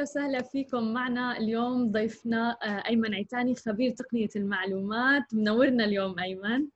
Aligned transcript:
أهلا 0.00 0.10
وسهلا 0.10 0.42
فيكم. 0.42 0.92
معنا 0.92 1.38
اليوم 1.38 1.92
ضيفنا 1.92 2.56
آه، 2.62 2.88
أيمن 2.88 3.14
عيتاني 3.14 3.54
خبير 3.54 3.90
تقنية 3.90 4.28
المعلومات. 4.36 5.22
منورنا 5.34 5.84
اليوم 5.84 6.18
أيمن. 6.18 6.68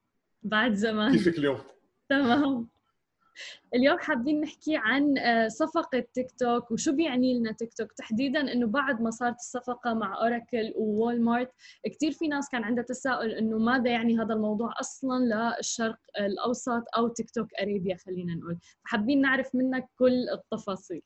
بعد 0.43 0.75
زمان. 0.75 1.13
كيفك 1.13 1.39
اليوم؟ 1.39 1.59
تمام. 2.11 2.69
اليوم 3.75 3.99
حابين 3.99 4.41
نحكي 4.41 4.77
عن 4.77 5.19
آه، 5.19 5.49
صفقة 5.49 6.05
تيك 6.15 6.31
توك. 6.39 6.71
وشو 6.71 6.93
بيعني 6.93 7.39
لنا 7.39 7.53
تيك 7.53 7.75
توك؟ 7.75 7.93
تحديدا 7.93 8.53
إنه 8.53 8.67
بعد 8.67 9.03
ما 9.03 9.11
صارت 9.11 9.37
الصفقة 9.37 9.95
مع 9.95 10.23
Oracle 10.23 10.73
Walmart 10.77 11.51
كثير 11.87 12.13
في 12.13 12.29
ناس 12.29 12.49
كان 12.53 12.65
عندها 12.65 12.85
تساؤل 12.85 13.31
إنه 13.31 13.59
ماذا 13.59 13.91
يعني 13.91 14.19
هذا 14.19 14.35
الموضوع 14.35 14.75
أصلا 14.81 15.25
للشرق 15.59 15.99
الأوسط 16.21 16.85
أو 16.97 17.09
TikTok 17.09 17.49
Arabia 17.63 17.97
خلينا 17.97 18.35
نقول. 18.35 18.59
فحابين 18.85 19.21
نعرف 19.21 19.55
منك 19.55 19.89
كل 19.99 20.29
التفاصيل. 20.33 21.03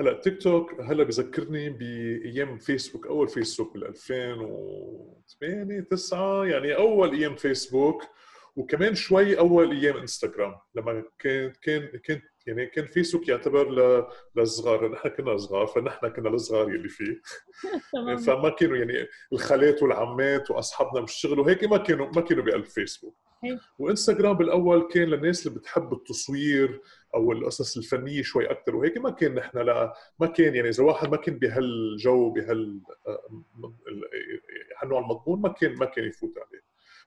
هلا 0.00 0.12
تيك 0.12 0.42
توك 0.42 0.80
هلا 0.80 1.04
بذكرني 1.04 1.70
بأيام 1.70 2.58
فيسبوك 2.58 3.06
أول 3.06 3.28
فيسبوك 3.28 3.74
بال 3.74 3.86
2008 3.86 5.80
9 5.80 6.44
يعني 6.44 6.76
أول 6.76 7.12
أيام 7.12 7.36
فيسبوك 7.36 8.02
وكمان 8.56 8.94
شوي 8.94 9.38
أول 9.38 9.70
أيام 9.72 9.96
انستغرام 9.96 10.54
لما 10.74 11.04
كان 11.18 11.52
كان 11.62 11.88
كان 12.04 12.20
يعني 12.46 12.66
كان 12.66 12.86
فيسبوك 12.86 13.28
يعتبر 13.28 13.70
للصغار 14.36 14.92
نحن 14.92 15.08
كنا 15.08 15.36
صغار 15.36 15.66
فنحن 15.66 16.08
كنا 16.08 16.28
الصغار 16.28 16.74
يلي 16.74 16.88
فيه. 16.88 17.20
فما 18.26 18.48
كانوا 18.48 18.76
يعني 18.76 19.08
الخالات 19.32 19.82
والعمات 19.82 20.50
وأصحابنا 20.50 21.00
بالشغل 21.00 21.40
وهيك 21.40 21.64
ما 21.64 21.76
كانوا 21.76 22.06
ما 22.16 22.20
كانوا 22.20 22.44
بقلب 22.44 22.64
فيسبوك 22.64 23.16
وإنستغرام 23.78 24.36
بالأول 24.36 24.88
كان 24.92 25.08
للناس 25.08 25.46
اللي 25.46 25.58
بتحب 25.58 25.92
التصوير 25.92 26.80
أو 27.14 27.32
القصص 27.32 27.76
الفنية 27.76 28.22
شوي 28.22 28.50
أكثر 28.50 28.76
وهيك 28.76 28.98
ما 28.98 29.10
كان 29.10 29.34
نحن 29.34 29.58
لا 29.58 29.94
ما 30.20 30.26
كان 30.26 30.54
يعني 30.54 30.68
إذا 30.68 30.84
واحد 30.84 31.10
ما 31.10 31.16
كان 31.16 31.38
بهالجو 31.38 32.30
بهال 32.30 32.80
هالنوع 34.82 35.00
المضمون 35.00 35.40
ما 35.40 35.48
كان 35.48 35.74
ما 35.74 35.86
كان 35.86 36.04
يفوت 36.04 36.34
عليه. 36.38 36.62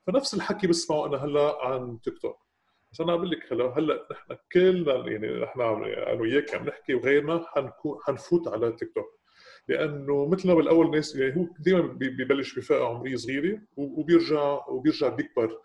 فنفس 0.08 0.34
الحكي 0.34 0.68
بسمعه 0.68 1.06
أنا 1.06 1.26
هلأ 1.26 1.66
عن 1.66 2.02
تيك 2.02 2.18
توك 2.18 2.49
بس 2.92 3.02
أنا 3.02 3.16
بقول 3.16 3.32
لك 3.32 3.54
هلا 3.54 3.66
هلأ 3.78 4.08
نحن 4.12 4.38
كلنا 4.52 5.08
يعني 5.12 5.42
نحن 5.44 5.62
أنا 5.62 6.22
وياك 6.22 6.56
عم 6.56 6.66
نحكي 6.66 6.94
وغيرنا 6.94 7.46
حنكون 7.48 8.00
حنفوت 8.04 8.48
على 8.48 8.72
تيك 8.72 8.94
توك. 8.96 9.20
لأنه 9.68 10.28
مثل 10.30 10.48
ما 10.48 10.54
بالأول 10.54 10.92
ناس 10.92 11.16
يعني 11.16 11.36
هو 11.36 11.48
دائما 11.60 11.82
ببلش 11.82 12.60
بفئة 12.60 12.84
عمرية 12.84 13.16
صغيرة 13.16 13.62
وبيرجع 13.78 14.68
وبيرجع 14.68 15.10
بيكبر. 15.10 15.58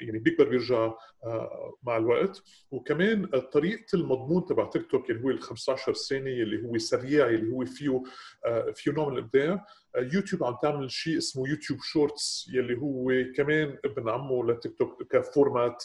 يعني 0.00 0.18
بيكبر 0.18 0.48
بيرجع 0.48 0.92
آه، 1.24 1.74
مع 1.82 1.96
الوقت. 1.96 2.42
وكمان 2.70 3.26
طريقة 3.26 3.84
المضمون 3.94 4.44
تبع 4.44 4.68
تيك 4.68 4.90
توك 4.90 5.10
اللي 5.10 5.24
هو 5.24 5.30
ال 5.30 5.42
15 5.42 5.92
ثانية 5.94 6.42
اللي 6.42 6.68
هو 6.68 6.78
سريع 6.78 7.28
اللي 7.28 7.52
هو 7.52 7.64
فيه 7.64 8.02
آه، 8.44 8.72
فيه 8.74 8.90
نوع 8.90 9.08
من 9.08 9.18
الإبداع. 9.18 9.66
آه، 9.96 10.08
يوتيوب 10.12 10.44
عم 10.44 10.56
تعمل 10.62 10.90
شيء 10.90 11.18
اسمه 11.18 11.48
يوتيوب 11.48 11.78
shorts 11.82 12.50
يلي 12.52 12.76
هو 12.78 13.12
كمان 13.36 13.78
ابن 13.84 14.08
عمه 14.08 14.46
لتيك 14.46 14.78
توك 14.78 15.02
ك 15.02 15.12
format. 15.12 15.84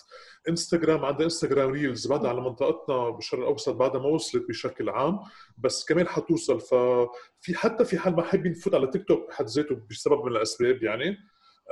إنستغرام 0.49 1.05
عندها 1.05 1.23
إنستغرام 1.23 1.71
reels 1.71 2.07
بعدها 2.07 2.29
على 2.29 2.41
منطقتنا 2.41 3.09
بالشرق 3.09 3.39
الأوسط 3.39 3.75
بعدها 3.75 4.01
ما 4.01 4.07
وصلت 4.07 4.47
بشكل 4.49 4.89
عام 4.89 5.19
بس 5.57 5.85
كمان 5.85 6.07
حتوصل. 6.07 6.59
ففي 6.59 7.55
حتى 7.55 7.85
في 7.85 7.97
حال 7.97 8.15
ما 8.15 8.23
حابين 8.23 8.51
نفوت 8.51 8.75
على 8.75 8.87
تيك 8.87 9.07
توك 9.07 9.27
بحد 9.27 9.45
ذاته 9.45 9.81
بسبب 9.89 10.25
من 10.25 10.31
الأسباب 10.31 10.83
يعني 10.83 11.09
آه، 11.09 11.17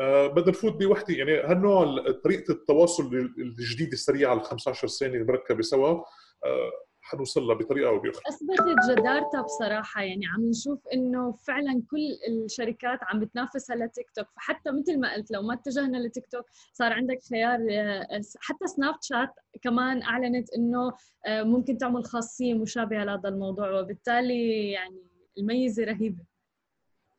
بدنا 0.01 0.49
نفوت 0.49 0.73
بوحدة. 0.73 1.15
يعني 1.15 1.37
هالنوع 1.37 2.11
طريقة 2.23 2.51
التواصل 2.51 3.15
الجديدة 3.37 3.91
السريعة 3.91 4.33
ال 4.33 4.41
15 4.41 4.87
ثانية 4.87 5.17
المركبه 5.17 5.61
سوا 5.61 6.03
آه، 6.45 6.71
حنوصل 7.01 7.43
لها 7.43 7.55
بطريقة 7.55 7.89
أو 7.89 7.99
بأخرى. 7.99 8.21
اثبتت 8.27 8.75
جدارتها 8.91 9.41
بصراحة. 9.41 10.01
يعني 10.01 10.25
عم 10.25 10.49
نشوف 10.49 10.87
إنه 10.93 11.31
فعلا 11.31 11.83
كل 11.91 12.33
الشركات 12.45 12.99
عم 13.01 13.19
بتنافس 13.19 13.71
على 13.71 13.87
تيك 13.87 14.09
توك. 14.15 14.25
فحتى 14.35 14.71
مثل 14.71 14.99
ما 14.99 15.13
قلت 15.13 15.31
لو 15.31 15.41
ما 15.41 15.53
اتجهنا 15.53 15.97
لتيك 15.97 16.27
توك 16.27 16.45
صار 16.73 16.93
عندك 16.93 17.19
خيار 17.29 17.59
آه، 17.71 18.21
حتى 18.39 18.67
سناب 18.67 18.95
شات 19.01 19.33
كمان 19.61 20.03
أعلنت 20.03 20.53
إنه 20.53 20.93
ممكن 21.29 21.77
تعمل 21.77 22.05
خاصية 22.05 22.53
مشابهة 22.53 23.03
لهذا 23.03 23.29
الموضوع. 23.29 23.79
وبالتالي 23.79 24.71
يعني 24.71 25.03
الميزة 25.37 25.83
رهيبة. 25.83 26.36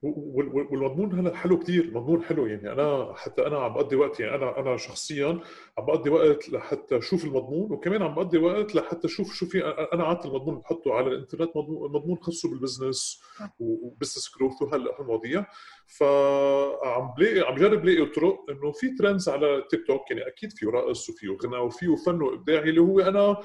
والمضمون 0.03 1.19
هلا 1.19 1.37
حلو 1.37 1.59
كثير 1.59 1.85
المضمون 1.85 2.23
حلو 2.23 2.47
يعني. 2.47 2.73
أنا 2.73 3.13
حتى 3.17 3.47
أنا 3.47 3.59
عم 3.59 3.75
بقضي 3.75 3.97
وقت 3.97 4.21
يعني 4.21 4.35
أنا 4.35 4.59
أنا 4.59 4.77
شخصيا 4.77 5.41
عم 5.79 5.87
بقضي 5.87 6.11
وقت 6.11 6.49
لحتى 6.49 6.99
أشوف 6.99 7.25
المضمون 7.25 7.73
وكمان 7.73 8.03
عم 8.03 8.15
بقضي 8.15 8.39
وقت 8.39 8.75
لحتى 8.75 9.07
أشوف 9.07 9.33
شو 9.35 9.47
في 9.47 9.65
أنا 9.93 10.05
عادة 10.05 10.25
المضمون 10.25 10.59
بحطه 10.59 10.95
على 10.95 11.07
الإنترنت 11.09 11.51
مضمون 11.57 12.19
خاصه 12.21 12.51
بال 12.51 12.65
business 12.65 13.23
و 13.59 13.67
business 13.67 14.31
growth 14.39 14.63
وهالمواضيع 14.63 15.47
فعم 15.87 17.15
بلاقي 17.19 17.41
عم 17.49 17.55
جرب 17.55 17.85
لاقي 17.85 18.07
طرق 18.07 18.51
إنه 18.51 18.73
في 18.73 18.97
trends 18.99 19.29
على 19.29 19.65
تيك 19.71 19.87
توك 19.87 20.11
يعني 20.11 20.29
أكيد 20.29 20.53
فيه 20.53 20.67
رقص 20.71 21.11
وفيه 21.11 21.37
غنى 21.45 21.57
وفيه 21.57 21.97
فن 22.07 22.23
وإبداع 22.23 22.63
اللي 22.63 22.81
هو 22.81 23.01
أنا 23.01 23.37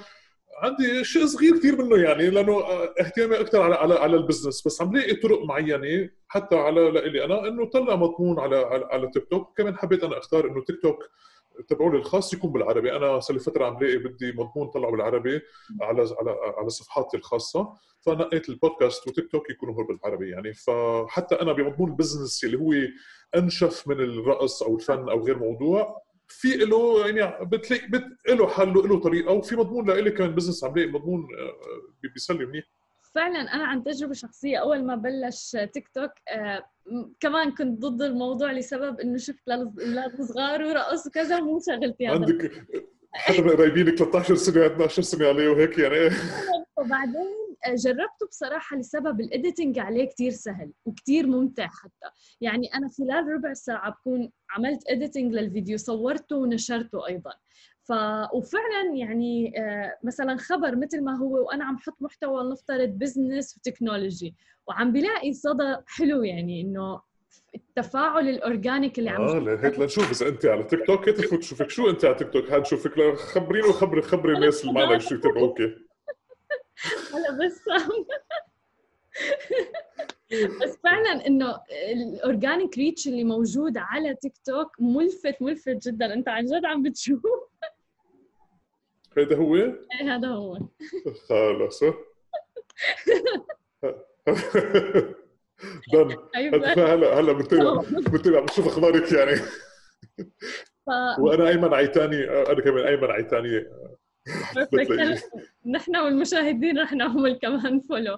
عندي 0.57 1.03
شيء 1.03 1.25
صغير 1.25 1.57
كثير 1.57 1.83
منه 1.83 1.97
يعني 1.97 2.29
لأنه 2.29 2.63
اهتمامي 2.99 3.39
أكثر 3.39 3.61
على 3.61 3.75
على 3.75 3.93
على 3.93 4.17
ال 4.17 4.23
business 4.23 4.67
بس 4.67 4.81
عم 4.81 4.95
لاقي 4.95 5.15
طرق 5.15 5.43
معينة 5.43 6.09
حتى 6.27 6.55
على 6.55 6.91
لإلي 6.91 7.25
أنا 7.25 7.47
إنه 7.47 7.65
طلع 7.65 7.95
مضمون 7.95 8.39
على 8.39 8.55
على, 8.57 8.85
على 8.91 9.11
تيك 9.13 9.27
توك 9.29 9.57
كمان 9.57 9.77
حبيت 9.77 10.03
أنا 10.03 10.17
أختار 10.17 10.47
إنه 10.47 10.63
تيك 10.63 10.81
توك 10.81 11.09
تبعولي 11.67 11.97
الخاص 11.97 12.33
يكون 12.33 12.51
بالعربي. 12.51 12.95
أنا 12.95 13.19
صار 13.19 13.37
لي 13.37 13.43
فترة 13.43 13.65
عم 13.65 13.83
لاقي 13.83 13.97
بدي 13.97 14.31
مضمون 14.31 14.67
طلعه 14.67 14.91
بالعربي 14.91 15.41
على 15.81 16.01
على 16.19 16.35
على 16.57 16.69
صفحاتي 16.69 17.17
الخاصة. 17.17 17.73
فنقيت 18.01 18.49
البودكاست 18.49 19.07
وتيك 19.07 19.31
توك 19.31 19.49
يكونوا 19.49 19.75
هو 19.75 19.83
بالعربي 19.83 20.29
يعني. 20.29 20.53
فحتى 20.53 21.35
أنا 21.35 21.53
بمضمون 21.53 21.89
ال 21.89 21.95
business 21.95 22.43
اللي 22.43 22.57
هو 22.57 22.73
أنشف 23.35 23.87
من 23.87 23.99
الرقص 23.99 24.63
أو 24.63 24.75
الفن 24.75 25.09
أو 25.09 25.25
غير 25.25 25.39
موضوع 25.39 26.02
في 26.27 26.57
له 26.57 27.07
يعني 27.07 27.45
بتلاقي 27.45 27.87
بت... 27.87 28.03
له 28.29 28.47
حل 28.47 28.73
له 28.73 28.99
طريقه 28.99 29.31
وفي 29.31 29.55
مضمون 29.55 29.89
لإلي 29.89 30.11
كمان 30.11 30.35
business 30.35 30.63
عم 30.63 30.75
لاقي 30.75 30.91
مضمون 30.91 31.21
آه، 31.21 32.07
بيسلي 32.13 32.45
منيح 32.45 32.65
فعلا 33.15 33.39
أنا 33.39 33.65
عن 33.65 33.83
تجربة 33.83 34.13
شخصية 34.13 34.57
أول 34.57 34.85
ما 34.85 34.95
بلش 34.95 35.57
تيك 35.73 35.87
توك 35.87 36.11
آه 36.29 36.65
كمان 37.19 37.51
كنت 37.51 37.81
ضد 37.81 38.01
الموضوع 38.01 38.51
لسبب 38.51 38.99
إنه 38.99 39.17
شفت 39.17 39.47
الاولاد 39.47 40.21
صغار 40.21 40.63
ورقص 40.63 41.07
وكذا 41.07 41.39
مو 41.39 41.59
شغلتي 41.67 42.07
هذا 42.07 42.15
عندك 42.15 42.51
قرايبينك 43.27 43.95
13 43.95 44.35
سنة 44.35 44.65
12 44.65 45.01
سنة 45.01 45.27
عليه 45.27 45.49
وهيك 45.49 45.79
يعني. 45.79 46.15
وبعدين 46.77 47.42
جربته 47.67 48.27
بصراحة 48.29 48.77
لسبب 48.77 49.21
ال 49.21 49.28
editing 49.28 49.79
عليه 49.79 50.05
كتير 50.05 50.31
سهل 50.31 50.71
وكتير 50.85 51.27
ممتع 51.27 51.67
حتى. 51.67 52.15
يعني 52.41 52.67
أنا 52.75 52.89
خلال 52.97 53.27
ربع 53.27 53.53
ساعة 53.53 53.91
بكون 53.91 54.31
عملت 54.49 54.89
editing 54.89 55.33
للفيديو 55.33 55.77
صورته 55.77 56.35
ونشرته 56.35 57.07
أيضا. 57.07 57.31
ف 57.83 57.91
وفعلا 58.33 58.95
يعني 58.95 59.53
آه، 59.57 59.97
مثلا 60.03 60.37
خبر 60.37 60.75
مثل 60.75 61.03
ما 61.03 61.17
هو 61.17 61.47
وأنا 61.47 61.65
عم 61.65 61.77
حط 61.77 61.95
محتوى 62.01 62.51
نفترض 62.51 62.89
business 62.89 63.57
و 63.57 63.64
technology 63.64 64.35
وعم 64.67 64.91
بلاقي 64.91 65.33
صدى 65.33 65.75
حلو 65.87 66.23
يعني 66.23 66.61
إنه 66.61 67.01
التفاعل 67.55 68.29
ال 68.29 68.38
organic 68.38 68.99
اللي 68.99 69.09
عم 69.09 69.21
آه 69.21 69.59
هيك 69.63 69.79
لنشوف 69.79 70.11
إذا 70.11 70.27
أنت 70.29 70.45
على 70.45 70.63
تيك 70.63 70.87
توك 70.87 71.09
هيك 71.09 71.17
تفوت 71.17 71.39
تشوفك 71.39 71.69
شو 71.69 71.89
أنت 71.89 72.05
على 72.05 72.15
تيك 72.15 72.29
توك 72.33 72.51
هاد 72.51 72.65
شوفك 72.65 73.15
خبريني 73.15 73.67
وخبري 73.67 74.01
خبري 74.01 74.33
الناس 74.33 74.61
اللي 74.61 74.73
معنا 74.73 74.99
شو 74.99 75.15
يتابعوكي 75.15 75.75
هلا 77.13 77.45
بس 77.45 77.61
بس 80.61 80.77
فعلا 80.83 81.27
إنه 81.27 81.59
ال 81.93 82.04
organic 82.04 82.77
reach 82.77 83.07
اللي 83.07 83.23
موجود 83.23 83.77
على 83.77 84.15
تيك 84.15 84.33
توك 84.45 84.75
ملفت 84.79 85.41
ملفت 85.41 85.87
جدا. 85.87 86.13
أنت 86.13 86.29
عن 86.29 86.45
جد 86.45 86.65
عم 86.65 86.83
بتشوف؟ 86.83 87.21
هذا 89.17 89.35
هو؟ 89.35 89.55
إيه 89.55 90.15
هذا 90.15 90.27
هو. 90.27 90.57
خلص. 91.29 91.83
done 95.93 96.17
هلا 96.77 97.19
هلا 97.19 97.33
بنتابع 97.33 97.81
بنتابع 97.91 98.39
بنشوف 98.39 98.67
أخبارك 98.67 99.11
يعني. 99.11 99.41
وأنا 101.19 101.49
أيمن 101.49 101.73
عيتاني 101.73 102.29
أنا 102.29 102.61
كمان 102.61 102.87
أيمن 102.87 103.11
عيتاني 103.11 103.65
نحن 105.65 105.95
والمشاهدين 105.95 106.79
رح 106.79 106.93
نعمل 106.93 107.33
كمان 107.33 107.79
follow 107.79 108.17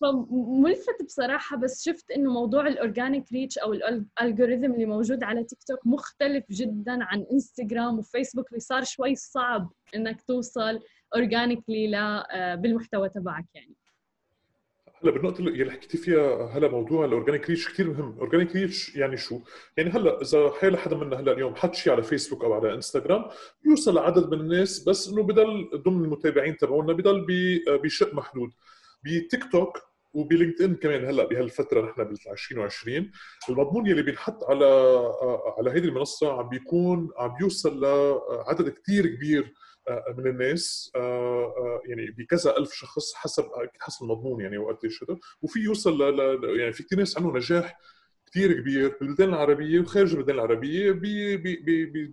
فملفت 0.00 1.02
بصراحة 1.04 1.56
بس 1.56 1.84
شفت 1.84 2.10
إنه 2.10 2.32
موضوع 2.32 2.66
ال 2.66 2.74
organic 2.74 3.32
reach 3.32 3.58
أو 3.58 3.72
ال 3.72 3.82
algorithm 3.82 4.72
اللي 4.72 4.86
موجود 4.86 5.22
على 5.24 5.44
تيك 5.44 5.58
توك 5.62 5.86
مختلف 5.86 6.44
جدا 6.50 7.04
عن 7.04 7.26
انستغرام 7.32 7.98
وفيسبوك 7.98 8.48
اللي 8.48 8.60
صار 8.60 8.84
شوي 8.84 9.14
صعب 9.14 9.72
إنك 9.94 10.22
توصل 10.22 10.80
organically 11.14 11.96
آه، 12.30 12.54
بالمحتوى 12.54 13.08
تبعك 13.08 13.46
يعني. 13.54 13.74
هلا 15.02 15.10
بالنقطة 15.12 15.38
اللي 15.40 15.70
حكيتي 15.72 15.98
فيها 15.98 16.46
هلا 16.58 16.68
موضوع 16.68 17.04
ال 17.04 17.10
organic 17.10 17.50
reach 17.50 17.68
كثير 17.68 17.86
مهم، 17.90 18.12
ال 18.12 18.18
organic 18.18 18.56
reach 18.56 18.96
يعني 18.96 19.16
شو؟ 19.16 19.40
يعني 19.76 19.90
هلا 19.90 20.22
إذا 20.22 20.50
حيل 20.60 20.78
حدا 20.78 20.96
منا 20.96 21.20
هلا 21.20 21.32
اليوم 21.32 21.54
حط 21.54 21.74
شيء 21.74 21.92
على 21.92 22.02
فيسبوك 22.02 22.44
أو 22.44 22.52
على 22.52 22.74
إنستغرام 22.74 23.24
بيوصل 23.64 23.94
لعدد 23.94 24.30
من 24.34 24.40
الناس 24.40 24.84
بس 24.88 25.08
إنه 25.08 25.22
بضل 25.22 25.70
ضمن 25.74 26.04
المتابعين 26.04 26.56
تبعونا 26.56 26.92
بضل 26.92 27.26
بشق 27.68 28.14
محدود. 28.14 28.50
بتيك 29.04 29.44
توك 29.52 29.78
وبلينكد 30.12 30.62
ان 30.62 30.74
كمان 30.74 31.04
هلا 31.04 31.24
بهالفترة 31.24 31.86
نحن 31.90 32.04
بال 32.04 32.16
2020 32.30 33.10
المضمون 33.48 33.86
يلي 33.86 34.02
بينحط 34.02 34.44
على 34.44 34.64
على 35.58 35.70
هذه 35.70 35.84
المنصة 35.84 36.32
عم 36.32 36.48
بيكون 36.48 37.10
عم 37.18 37.34
بيوصل 37.38 37.80
لعدد 37.80 38.68
كثير 38.68 39.06
كبير 39.06 39.54
من 40.18 40.26
الناس 40.26 40.92
يعني 41.84 42.10
بكذا 42.18 42.56
ألف 42.56 42.72
شخص 42.72 43.14
حسب 43.14 43.44
حسب 43.80 44.02
المضمون 44.02 44.40
يعني 44.40 44.58
وقت 44.58 44.84
هذا 44.84 45.18
وفي 45.42 45.60
يوصل 45.60 46.02
ل 46.02 46.44
يعني 46.60 46.72
في 46.72 46.82
كثير 46.82 46.98
ناس 46.98 47.16
عندهم 47.18 47.36
نجاح 47.36 47.78
كثير 48.26 48.52
كبير 48.60 48.96
بالبلدان 49.00 49.28
العربية 49.28 49.80
وخارج 49.80 50.10
البلدان 50.10 50.34
العربية 50.34 51.00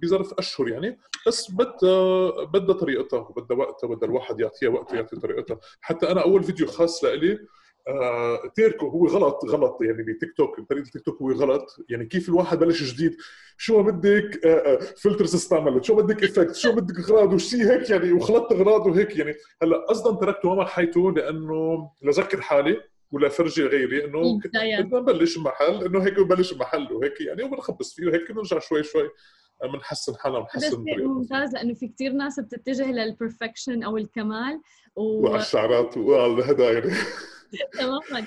بظرف 0.01 0.33
أشهر 0.33 0.69
يعني. 0.69 0.99
بس 1.27 1.51
بدها 1.51 2.43
بدها 2.43 2.75
طريقتها 2.75 3.19
وبدها 3.19 3.57
وقتها 3.57 3.87
بدها 3.87 4.09
الواحد 4.09 4.39
يعطيها 4.39 4.69
وقت 4.69 4.93
يعطي 4.93 5.15
طريقتها. 5.15 5.59
حتى 5.81 6.11
أنا 6.11 6.21
أول 6.23 6.43
فيديو 6.43 6.67
خاص 6.67 7.03
لإلي 7.03 7.39
آه 7.87 8.47
تيركو 8.55 8.87
هو 8.87 9.07
غلط 9.07 9.45
غلط 9.45 9.77
يعني 9.81 10.03
بتيك 10.03 10.33
توك 10.37 10.59
طريقة 10.69 10.85
التيك 10.85 11.01
توك 11.01 11.21
هو 11.21 11.31
غلط. 11.31 11.77
يعني 11.89 12.05
كيف 12.05 12.29
الواحد 12.29 12.59
بلش 12.59 12.93
جديد؟ 12.93 13.17
شو 13.57 13.83
بدك؟ 13.83 14.45
آه 14.45 14.79
filters 14.79 15.35
استعملت 15.35 15.83
شو 15.83 15.95
بدك 15.95 16.23
effect 16.23 16.55
شو 16.55 16.71
بدك 16.71 16.99
اغراض 16.99 17.33
وشي 17.33 17.63
هيك 17.63 17.89
يعني 17.89 18.11
وخلطت 18.11 18.51
اغراض 18.51 18.87
وهيك 18.87 19.17
يعني. 19.17 19.33
هلأ 19.61 19.85
قصدا 19.89 20.15
تركته 20.15 20.55
ما 20.55 20.65
محيته 20.65 21.11
لأنه 21.11 21.89
لذكر 22.03 22.41
حالي 22.41 22.81
ولا 23.11 23.29
فرجي 23.29 23.63
غيري 23.63 24.05
إنه 24.05 24.39
بدنا 24.39 24.99
نبلش 24.99 25.37
محل 25.37 25.83
إنه 25.85 26.03
هيك 26.03 26.19
ببلش 26.19 26.53
محل 26.53 26.93
وهيك 26.93 27.21
يعني 27.21 27.43
وبنخبص 27.43 27.93
فيه 27.93 28.07
وهيك 28.07 28.31
بنرجع 28.31 28.59
شوي 28.59 28.83
شوي 28.83 29.09
بنحسن 29.73 30.15
حالنا 30.15 30.37
ونحسن 30.37 30.83
طريقتنا 30.83 31.07
ممتاز 31.07 31.53
لأنه 31.53 31.73
في 31.73 31.87
كثير 31.87 32.11
ناس 32.11 32.39
بتتجه 32.39 32.91
لل 32.91 33.07
perfection 33.07 33.83
أو 33.83 33.97
الكمال 33.97 34.61
و... 34.95 35.01
وعلى 35.01 35.41
الشعرات 35.41 35.97
وعلى 35.97 36.43
هذا 36.43 36.71
يعني 36.71 36.91
تماما. 37.73 38.25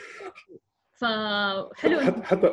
فحلو 1.00 2.00
حتى 2.00 2.22
حتى 2.22 2.46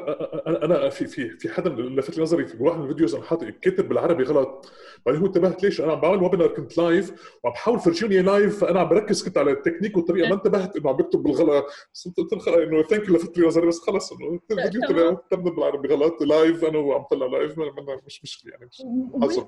أنا 0.47 0.89
في 0.89 1.07
في 1.07 1.29
في 1.29 1.49
حدا 1.49 1.69
لفت 1.69 2.17
لي 2.17 2.23
نظري 2.23 2.45
في 2.45 2.63
واحد 2.63 2.77
من 2.77 2.83
ال 2.83 2.88
videos 2.88 3.15
أنا 3.15 3.23
حاطط 3.23 3.43
كاتب 3.43 3.89
بالعربي 3.89 4.23
غلط. 4.23 4.71
بعدين 5.05 5.21
هو 5.21 5.27
انتبهت 5.27 5.63
ليش؟ 5.63 5.81
أنا 5.81 5.91
عم 5.91 6.01
بعمل 6.01 6.23
webinar 6.23 6.47
كنت 6.47 6.77
live 6.77 7.37
وعم 7.43 7.53
بحاول 7.53 7.79
فرجيني 7.79 8.21
live 8.21 8.59
فأنا 8.59 8.79
عم 8.79 8.89
بركز 8.89 9.23
كنت 9.23 9.37
على 9.37 9.51
التكنيك 9.51 9.97
والطريقة 9.97 10.29
ما 10.29 10.35
انتبهت 10.35 10.77
إنه 10.77 10.89
عم 10.89 10.95
بكتب 10.95 11.23
بالغلط. 11.23 11.65
بس 11.93 12.07
قلت 12.17 12.47
له 12.47 12.63
إنه 12.63 12.83
thank 12.83 13.07
you 13.07 13.15
لفت 13.15 13.37
لي 13.37 13.47
نظري 13.47 13.67
بس 13.67 13.79
خلص 13.79 14.11
إنه 14.11 14.39
الفيديو 14.51 15.17
تم 15.31 15.43
بالعربي 15.43 15.87
غلط. 15.87 16.21
live 16.21 16.65
أنا 16.65 16.77
وعم 16.77 17.03
طلع 17.03 17.25
live 17.25 17.59
مش 18.05 18.23
مشكلة 18.23 18.51
يعني 18.51 18.65
مش 18.65 18.81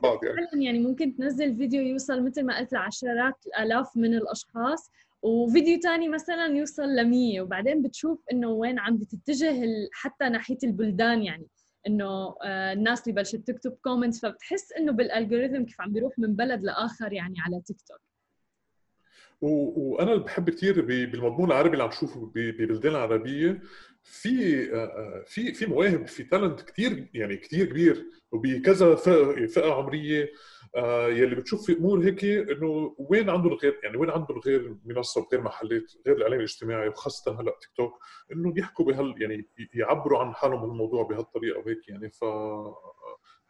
بعض 0.03 0.23
يعني. 0.23 0.65
يعني 0.65 0.79
ممكن 0.79 1.15
تنزل 1.15 1.55
فيديو 1.55 1.81
يوصل 1.81 2.23
مثل 2.23 2.45
ما 2.45 2.59
قلت 2.59 2.73
لعشرات 2.73 3.35
الآلاف 3.47 3.97
من 3.97 4.13
الأشخاص. 4.13 4.89
وفيديو 5.21 5.79
تاني 5.79 6.09
مثلا 6.09 6.45
يوصل 6.45 6.83
ل 6.83 7.09
100 7.09 7.41
وبعدين 7.41 7.81
بتشوف 7.81 8.23
إنه 8.31 8.49
وين 8.49 8.79
عم 8.79 8.97
بتتجه 8.97 9.55
حتى 9.93 10.29
ناحية 10.29 10.57
البلدان 10.63 11.23
يعني 11.23 11.47
إنه 11.87 12.35
الناس 12.43 13.01
اللي 13.03 13.13
بلشت 13.13 13.35
تكتب 13.47 13.71
comments 13.83 14.19
فبتحس 14.21 14.71
إنه 14.73 14.91
بال 14.91 15.04
algorithm 15.04 15.63
كيف 15.63 15.81
عم 15.81 15.93
بيروح 15.93 16.19
من 16.19 16.35
بلد 16.35 16.63
لآخر 16.63 17.13
يعني 17.13 17.35
على 17.39 17.61
تيك 17.65 17.77
توك 17.81 18.01
وأنا 19.41 20.15
بحب 20.15 20.49
كثير 20.49 20.81
بالمضمون 20.85 21.51
العربي 21.51 21.73
اللي 21.73 21.83
عم 21.83 21.91
شوفه 21.91 22.31
ببلدان 22.35 22.91
العربية 22.91 23.61
في 24.07 24.65
في 25.25 25.53
في 25.53 25.65
مواهب 25.65 26.07
في 26.07 26.23
تالنت 26.23 26.61
كثير 26.61 27.07
يعني 27.13 27.37
كثير 27.37 27.65
كبير 27.65 28.05
وبكذا 28.31 28.95
فئة 29.47 29.73
عمرية 29.73 30.31
آه 30.75 31.07
يلي 31.07 31.35
بتشوف 31.35 31.65
في 31.65 31.77
أمور 31.77 32.05
هيك 32.05 32.25
إنه 32.25 32.95
وين 32.97 33.29
عندهم 33.29 33.53
غير 33.53 33.79
يعني 33.83 33.97
وين 33.97 34.09
عندهم 34.09 34.39
غير 34.39 34.75
منصه 34.85 35.21
وغير 35.21 35.41
محلات 35.41 35.91
غير 36.07 36.17
الإعلام 36.17 36.39
الاجتماعي 36.39 36.87
وخاصة 36.87 37.41
هلأ 37.41 37.57
تيك 37.61 37.71
توك 37.77 37.93
إنه 38.31 38.53
يحكوا 38.57 38.85
بهال 38.85 39.21
يعني 39.21 39.49
يعبروا 39.73 40.19
عن 40.19 40.33
حالهم 40.33 40.61
بالموضوع 40.61 41.03
بهالطريقة 41.03 41.59
وهيك 41.59 41.89
يعني. 41.89 42.09
ف 42.09 42.23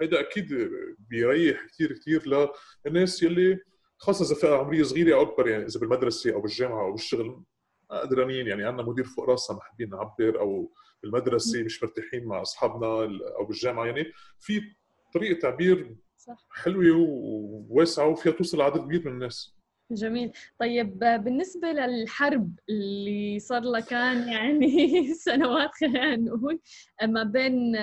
هيدا 0.01 0.19
أكيد 0.19 0.69
بيريح 1.09 1.65
كثير 1.65 1.94
كثير 1.94 2.50
للناس 2.86 3.24
يلي 3.24 3.59
خاصة 3.98 4.25
إذا 4.25 4.36
فئة 4.36 4.56
عمرية 4.56 4.83
صغيرة 4.83 5.15
أو 5.15 5.21
أكبر 5.21 5.48
يعني 5.48 5.65
إذا 5.65 5.80
بالمدرسة 5.80 6.33
أو 6.33 6.42
بالجامعة 6.42 6.81
أو 6.81 6.92
بالشغل 6.92 7.44
قدرانين 7.92 8.48
يعني 8.48 8.63
عندنا 8.66 8.88
مدير 8.88 9.06
فوق 9.06 9.30
راسنا 9.30 9.56
ما 9.57 9.63
حابين 9.63 9.89
نعبر 9.89 10.39
أو 10.39 10.72
بالمدرسة 11.04 11.63
مش 11.63 11.84
مرتاحين 11.84 12.25
مع 12.25 12.42
أصحابنا 12.42 12.88
أو 13.39 13.45
بالجامعة 13.45 13.86
يعني 13.86 14.06
في 14.39 14.62
طريقة 15.13 15.39
تعبير 15.39 15.95
صح. 16.18 16.48
حلوة 16.51 16.98
وواسعة 16.98 18.07
وفيها 18.07 18.31
توصل 18.31 18.57
لعدد 18.57 18.78
كبير 18.78 19.01
من 19.06 19.12
الناس. 19.12 19.56
جميل. 19.92 20.31
طيب 20.60 21.00
بالنسبة 21.00 21.68
للحرب 21.72 22.60
اللي 22.69 23.39
صار 23.39 23.62
لها 23.62 23.80
كان 23.80 24.28
يعني 24.30 24.68
سنوات 25.25 25.69
خلينا 25.80 26.16
نقول 26.16 26.60
ما 27.04 27.24
بين 27.24 27.75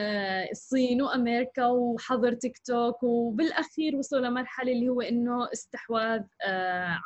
الصين 0.51 1.03
وأمريكا 1.03 1.67
وحظر 1.67 2.33
تيك 2.33 2.59
توك 2.59 3.03
وبالأخير 3.03 3.97
وصلوا 3.97 4.27
لمرحلة 4.27 4.73
اللي 4.73 4.89
هو 4.89 5.01
إنه 5.01 5.53
استحواذ 5.53 6.23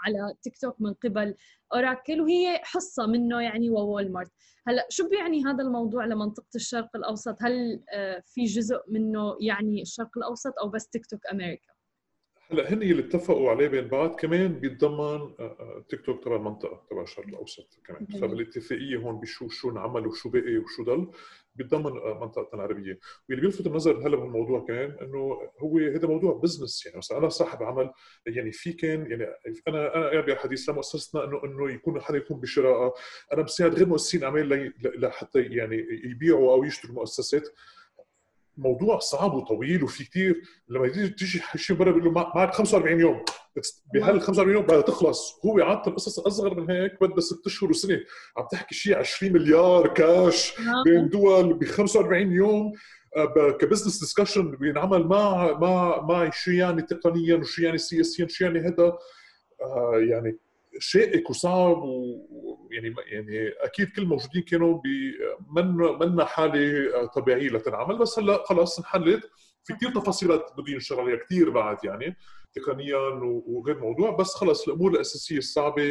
على 0.04 0.34
تيك 0.42 0.58
توك 0.58 0.80
من 0.80 0.94
قبل 0.94 1.34
أوراكل 1.74 2.20
وهي 2.20 2.60
حصة 2.64 3.06
منه 3.06 3.40
يعني 3.42 3.70
وول 3.70 4.12
مارت 4.12 4.32
هلأ 4.68 4.86
شو 4.90 5.08
بيعني 5.08 5.44
هذا 5.44 5.62
الموضوع 5.64 6.04
لمنطقة 6.04 6.46
الشرق 6.54 6.96
الأوسط؟ 6.96 7.36
هل 7.40 7.82
في 8.24 8.44
جزء 8.44 8.80
منه 8.88 9.36
يعني 9.40 9.82
الشرق 9.82 10.18
الأوسط 10.18 10.52
أو 10.62 10.68
بس 10.68 10.88
تيك 10.88 11.06
توك 11.06 11.26
أمريكا؟ 11.32 11.77
هلا 12.52 12.72
هن 12.72 12.82
اللي 12.82 13.02
اتفقوا 13.02 13.50
عليه 13.50 13.68
بين 13.68 13.88
بعض 13.88 14.16
كمان 14.16 14.60
بيتضمن 14.60 15.34
تيك 15.88 16.00
توك 16.00 16.24
تبع 16.24 16.36
المنطقة 16.36 16.86
تبع 16.90 17.02
الشرق 17.02 17.26
الأوسط 17.26 17.80
كمان. 17.86 18.06
فبالاتفاقيه 18.06 18.96
هون 18.96 19.20
بشو 19.20 19.48
شو 19.48 19.70
انعمل 19.70 20.06
وشو 20.06 20.30
بقي 20.30 20.58
وشو 20.58 20.84
ضل 20.84 21.10
بيتضمن 21.54 21.92
منطقتنا 22.20 22.54
العربية. 22.54 22.98
واللي 23.28 23.42
بيلفت 23.42 23.66
النظر 23.66 24.06
هلا 24.06 24.16
بهالموضوع 24.16 24.60
كمان 24.60 24.90
إنه 25.02 25.38
هو 25.60 25.78
هذا 25.78 26.08
موضوع 26.08 26.32
business 26.42 26.86
يعني 26.86 26.98
مثلا 26.98 27.18
أنا 27.18 27.28
صاحب 27.28 27.62
عمل 27.62 27.90
يعني 28.26 28.52
في 28.52 28.72
كان 28.72 29.10
يعني 29.10 29.26
أنا 29.68 29.96
أنا 29.96 30.10
قاعد 30.10 30.24
بحديث 30.24 30.68
لمؤسستنا 30.68 31.24
إنه 31.24 31.44
إنه 31.44 31.70
يكون 31.70 32.00
حدا 32.00 32.18
يكون 32.18 32.40
بشراءه 32.40 32.94
أنا 33.32 33.42
بساعد 33.42 33.74
غير 33.74 33.86
مؤسسين 33.86 34.24
أعمال 34.24 34.72
لحتى 35.00 35.42
يعني 35.42 35.86
يبيعوا 36.04 36.52
أو 36.52 36.64
يشتروا 36.64 36.94
مؤسسات. 36.94 37.48
موضوع 38.58 38.98
صعب 38.98 39.34
وطويل 39.34 39.84
وفي 39.84 40.04
كثير 40.04 40.42
لما 40.68 40.88
تيجي 40.88 41.42
شيء 41.56 41.76
برا 41.76 41.90
بيقول 41.90 42.04
له 42.04 42.10
معك 42.10 42.54
45 42.54 43.00
يوم. 43.00 43.24
بهال 43.94 44.20
45 44.20 44.54
يوم 44.56 44.62
بدها 44.64 44.80
تخلص. 44.80 45.40
هو 45.46 45.60
عاده 45.60 45.92
قصص 45.92 46.18
أصغر 46.18 46.60
من 46.60 46.70
هيك 46.70 47.00
بدها 47.00 47.20
ست 47.20 47.46
اشهر 47.46 47.70
وسنة. 47.70 48.00
عم 48.36 48.46
تحكي 48.52 48.74
شيء 48.74 48.96
20 48.96 49.32
مليار 49.32 49.88
كاش 49.88 50.54
بين 50.84 51.08
دول 51.08 51.54
ب 51.54 51.64
45 51.64 52.32
يوم. 52.32 52.72
ك 53.60 53.65
business 53.65 54.00
discussion 54.00 54.50
بينعمل 54.50 55.06
مع 55.06 55.52
مع 55.58 56.00
مع 56.02 56.30
شو 56.30 56.50
يعني 56.50 56.82
تقنيا؟ 56.82 57.36
وشو 57.36 57.62
يعني 57.62 57.78
سياسيا؟ 57.78 58.26
شو 58.28 58.44
يعني 58.44 58.58
هذا 58.60 58.98
آه 59.62 59.92
يعني 60.10 60.38
شائك 60.78 61.30
وصعب 61.30 61.82
ويعني 61.82 62.47
يعني 62.70 63.48
أكيد 63.48 63.88
كل 63.90 64.02
الموجودين 64.02 64.42
كانوا 64.42 64.80
من 65.56 65.66
منا 65.76 66.24
حاله 66.24 67.06
طبيعيه 67.06 67.48
لتنعمل 67.48 67.98
بس 67.98 68.18
هلا 68.18 68.44
خلص 68.46 68.78
انحلت. 68.78 69.30
في 69.64 69.74
كثير 69.74 69.90
تفاصيلات 69.90 70.52
بدي 70.58 70.76
نشتغل 70.76 71.00
عليها 71.00 71.16
كثير 71.16 71.50
بعد 71.50 71.84
يعني 71.84 72.16
تقنيا 72.52 72.96
وغير 73.46 73.78
موضوع 73.78 74.16
بس 74.16 74.34
خلص 74.34 74.68
الأمور 74.68 74.90
الأساسية 74.90 75.38
الصعبة 75.38 75.82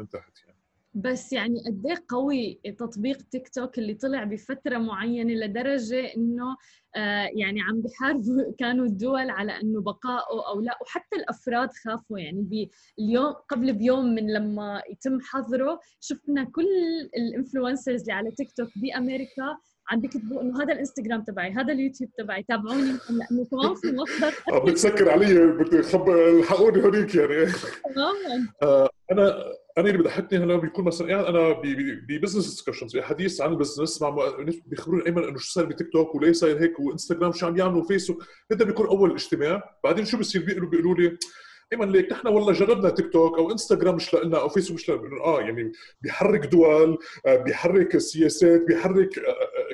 انتهت 0.00 0.38
يعني. 0.46 0.58
بس 0.94 1.32
يعني 1.32 1.60
قد 1.66 1.86
إيه 1.86 2.04
قوي 2.08 2.60
تطبيق 2.78 3.18
تيك 3.30 3.48
توك 3.48 3.78
اللي 3.78 3.94
طلع 3.94 4.24
بفترة 4.24 4.78
معينة 4.78 5.34
لدرجة 5.34 6.14
إنه 6.16 6.56
آه 6.96 7.28
يعني 7.34 7.60
عم 7.62 7.82
بحاربوا 7.82 8.52
كانوا 8.60 8.86
الدول 8.86 9.30
على 9.30 9.60
إنه 9.60 9.80
بقائه 9.80 10.48
أو 10.48 10.60
لا. 10.60 10.78
وحتى 10.82 11.16
الأفراد 11.16 11.68
خافوا. 11.84 12.18
يعني 12.18 12.70
اليوم 12.98 13.32
قبل 13.32 13.72
بيوم 13.72 14.14
من 14.14 14.32
لما 14.32 14.82
يتم 14.90 15.20
حظره 15.20 15.80
شفنا 16.00 16.44
كل 16.44 16.66
ال 17.16 17.23
influencers 17.23 18.00
اللي 18.00 18.12
على 18.12 18.30
تيك 18.30 18.52
توك 18.52 18.68
بأمريكا 18.76 19.56
عم 19.88 20.00
بيكتبوا 20.00 20.42
إنه 20.42 20.62
هذا 20.62 20.72
الإنستغرام 20.72 21.24
تبعي 21.24 21.52
هذا 21.52 21.72
اليوتيوب 21.72 22.10
تبعي 22.18 22.42
تابعوني. 22.42 22.92
لأنه 23.10 23.46
كمان 23.50 23.74
في 23.74 23.92
مصدر 23.92 24.34
بتسكر 24.66 25.10
علي 25.10 25.46
بدي 25.46 25.78
الحقوني 25.78 26.82
هونيك 26.82 27.14
يعني. 27.14 27.46
تماما. 27.94 28.48
أنا 29.12 29.44
أنا 29.78 29.90
اللي 29.90 29.98
بضحكني 29.98 30.38
هلا 30.38 30.56
بيكون 30.56 30.84
مثلا 30.84 31.08
قاعد 31.08 31.24
أنا 31.24 31.60
ب 32.08 32.13
business 32.13 32.50
discussions 32.50 32.96
بحديث 32.96 33.40
عن 33.40 33.52
ال 33.52 33.58
business 33.58 34.02
مع 34.02 34.32
بيخبروني 34.66 35.06
ايمن 35.06 35.24
إنه 35.24 35.38
شو 35.38 35.52
صار 35.52 35.64
بتيك 35.64 35.92
توك 35.92 36.14
وليه 36.14 36.32
صاير 36.32 36.62
هيك 36.62 36.80
وإنستغرام 36.80 37.32
شو 37.32 37.46
عم 37.46 37.56
يعملوا 37.56 37.82
وفيسبوك. 37.82 38.24
هذا 38.52 38.64
بيكون 38.64 38.86
أول 38.86 39.12
اجتماع. 39.12 39.78
بعدين 39.84 40.04
شو 40.04 40.18
بصير؟ 40.18 40.44
بيقولوا 40.44 40.68
بيقولوا 40.68 40.94
لي 40.94 41.18
ايمن 41.72 41.92
ليك 41.92 42.12
نحن 42.12 42.28
والله 42.28 42.52
جربنا 42.52 42.90
تيك 42.90 43.12
توك 43.12 43.38
أو 43.38 43.52
انستغرام 43.52 43.94
مش 43.94 44.14
لنا 44.14 44.40
أو 44.40 44.48
فيسبوك 44.48 44.74
مش 44.80 44.90
لنا 44.90 45.24
آه 45.24 45.40
يعني 45.40 45.72
بيحرك 46.02 46.46
دول 46.46 46.98
بيحرك 47.26 47.98
سياسات 47.98 48.60
بيحرك 48.60 49.08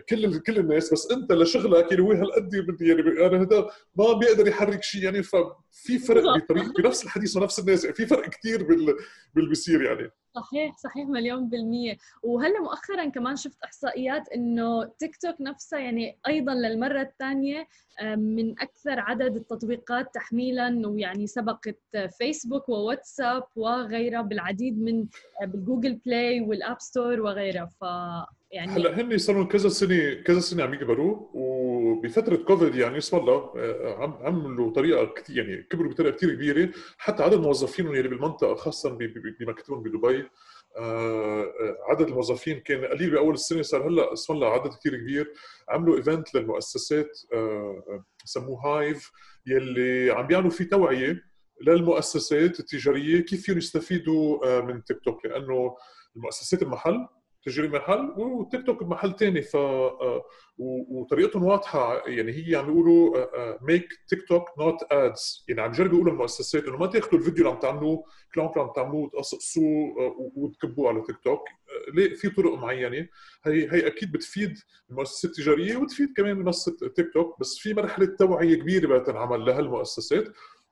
كل 0.08 0.38
كل 0.38 0.58
الناس. 0.58 0.92
بس 0.92 1.10
أنت 1.12 1.32
لشغلك 1.32 1.92
اللي 1.92 2.02
هو 2.02 2.12
هالقد 2.12 2.56
بدي 2.56 2.88
يعني 2.88 3.02
أنا 3.02 3.42
هذا 3.42 3.70
ما 3.96 4.12
بيقدر 4.12 4.48
يحرك 4.48 4.82
شيء. 4.82 5.02
يعني 5.02 5.22
ففي 5.22 5.98
فرق 5.98 6.36
بطريقة 6.36 6.72
بنفس 6.78 7.04
الحديث 7.04 7.36
ونفس 7.36 7.58
الناس. 7.58 7.86
في 7.86 8.06
فرق 8.06 8.28
كثير 8.28 8.62
بال 8.62 8.96
باللي 9.34 9.48
بيصير 9.48 9.82
يعني. 9.82 10.10
صحيح 10.34 10.76
صحيح 10.76 11.08
مليون 11.08 11.48
بالمية. 11.48 11.96
وهلا 12.22 12.60
مؤخرا 12.60 13.04
كمان 13.04 13.36
شفت 13.36 13.58
إحصائيات 13.64 14.28
إنه 14.28 14.84
تيك 14.84 15.16
توك 15.16 15.40
نفسها 15.40 15.78
يعني 15.78 16.18
أيضا 16.26 16.54
للمرة 16.54 17.02
الثانية 17.02 17.68
من 18.16 18.60
أكثر 18.60 19.00
عدد 19.00 19.36
التطبيقات 19.36 20.14
تحميلا 20.14 20.88
ويعني 20.88 21.26
سبقت 21.26 21.78
فيسبوك 22.18 22.68
وواتساب 22.68 23.44
وغيرها 23.56 24.22
بالعديد 24.22 24.82
من 24.82 25.06
آه، 25.42 25.46
بالجوجل 25.46 25.94
بلاي 25.94 26.40
وال 26.40 26.56
App 26.56 26.80
Store 26.80 27.20
وغيرها. 27.20 27.66
ف 27.66 27.84
يعني 28.50 28.72
هلا 28.72 29.00
هن 29.00 29.18
صاروا 29.18 29.44
كذا 29.44 29.68
سنة 29.68 30.14
كذا 30.14 30.40
سنة 30.40 30.62
عم 30.62 30.74
يكبروا 30.74 31.28
وبفترة 31.34 32.36
كوفيد 32.36 32.74
يعني 32.74 32.98
اسم 32.98 33.16
الله 33.16 33.52
آه، 33.56 33.96
عم 33.98 34.12
عملوا 34.12 34.72
طريقة 34.72 35.06
كثير 35.06 35.36
يعني 35.48 35.62
كبروا 35.62 35.90
بطريقة 35.90 36.16
كثير 36.16 36.34
كبيرة 36.34 36.70
حتى 36.98 37.22
عدد 37.22 37.38
موظفينهم 37.38 37.94
اللي 37.94 38.08
بالمنطقة 38.08 38.54
خاصه 38.54 38.98
بمكتبهم 39.40 39.82
بدبي 39.82 40.28
آه، 40.76 41.42
آه، 41.42 41.76
عدد 41.88 42.08
الموظفين 42.08 42.60
كان 42.60 42.84
قليل 42.84 43.10
بأول 43.10 43.34
السنة 43.34 43.62
صار 43.62 43.88
هلأ 43.88 44.12
اسم 44.12 44.32
الله 44.32 44.48
عدد 44.48 44.70
كثير 44.74 44.96
كبير 44.96 45.32
عملوا 45.68 45.96
event 45.96 46.34
للمؤسسات 46.34 47.18
سموه 48.24 48.66
هايف 48.66 49.10
يلي 49.46 50.10
عم 50.10 50.26
بيعملوا 50.26 50.50
فيه 50.50 50.64
توعية 50.64 51.22
للمؤسسات 51.62 52.60
التجارية 52.60 53.20
كيف 53.20 53.42
فيهم 53.42 53.58
يستفيدوا 53.58 54.60
من 54.60 54.84
تيك 54.84 55.00
توك 55.04 55.26
لأنه 55.26 55.76
المؤسسات 56.16 56.62
المحل 56.62 57.08
التجاري 57.44 57.68
محل 57.68 58.14
وتيك 58.16 58.66
توك 58.66 58.82
بمحل 58.84 59.16
ثاني 59.16 59.42
ف 59.42 59.56
آه، 59.56 60.24
وطريقتهم 60.58 61.44
واضحة. 61.44 62.08
يعني 62.08 62.32
هي 62.32 62.56
عم 62.56 62.66
بيقولوا 62.66 63.26
make 63.62 63.88
TikToks 64.08 64.44
not 64.58 64.76
ads 64.92 65.44
يعني 65.48 65.60
عم 65.60 65.70
يجربوا 65.70 65.94
يقولوا 65.94 66.12
المؤسسات 66.12 66.64
إنه 66.64 66.76
ما 66.76 66.86
تأخذوا 66.86 67.18
الفيديو 67.18 67.44
اللي 67.44 67.54
عم 67.56 67.60
تعملوه 67.60 68.04
كلام 68.34 68.50
عم 68.56 68.70
تعملوه 68.76 69.02
وتقصقصوه 69.02 69.94
آه، 69.98 70.32
وتكبوه 70.36 70.88
على 70.88 71.02
تيك 71.06 71.16
توك 71.24 71.42
ليه 71.94 72.14
في 72.14 72.28
طرق 72.28 72.54
معينة. 72.58 73.08
هي 73.44 73.72
هي 73.72 73.86
أكيد 73.86 74.12
بتفيد 74.12 74.58
المؤسسات 74.90 75.30
التجارية 75.30 75.76
وتفيد 75.76 76.12
كمان 76.16 76.36
منصة 76.36 76.76
تيك 76.96 77.12
توك 77.14 77.40
بس 77.40 77.58
في 77.58 77.74
مرحلة 77.74 78.06
توعية 78.18 78.54
كبيرة 78.54 78.86
بدها 78.86 78.98
تنعمل 78.98 79.44
لهالمؤسسات. 79.44 80.24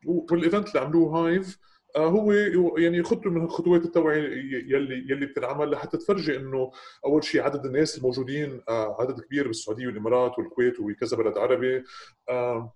وال 0.07 0.24
event 0.24 0.69
اللي 0.69 0.81
عملوه 0.81 1.19
هايف 1.19 1.59
هو 1.97 2.33
يعني 2.79 3.03
خطوة 3.03 3.33
من 3.33 3.49
خطوات 3.49 3.85
التوعية 3.85 4.21
يلي 4.67 5.11
يلي 5.11 5.26
بتنعمل 5.26 5.71
لحتى 5.71 5.97
تفرجي 5.97 6.37
إنه 6.37 6.71
أول 7.07 7.25
شيء 7.25 7.43
عدد 7.43 7.67
الناس 7.67 7.99
الموجودين 7.99 8.61
آه، 8.69 8.97
عدد 9.00 9.21
كبير 9.21 9.47
بالسعودية 9.47 9.87
والإمارات 9.87 10.38
والكويت 10.38 10.81
وكذا 10.81 11.17
بلد 11.17 11.38
عربي 11.38 11.85
آه، 12.29 12.73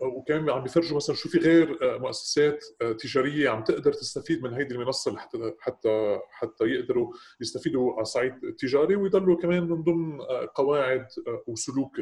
وكمان 0.00 0.50
عم 0.50 0.62
بيفرجوا 0.62 0.96
مثلا 0.96 1.16
شو 1.16 1.28
في 1.28 1.38
غير 1.38 1.78
مؤسسات 1.98 2.64
تجارية 2.98 3.48
عم 3.48 3.64
تقدر 3.64 3.92
تستفيد 3.92 4.42
من 4.42 4.54
هيدي 4.54 4.74
المنصة 4.74 5.16
حتى 5.18 5.54
حتى 5.60 6.18
حتى 6.30 6.64
يقدروا 6.64 7.12
يستفيدوا 7.40 7.92
على 7.94 8.04
صعيد 8.04 8.34
تجاري 8.58 8.96
ويضلوا 8.96 9.36
كمان 9.36 9.62
من 9.62 9.82
ضمن 9.82 10.20
قواعد 10.54 11.06
وسلوك 11.46 12.00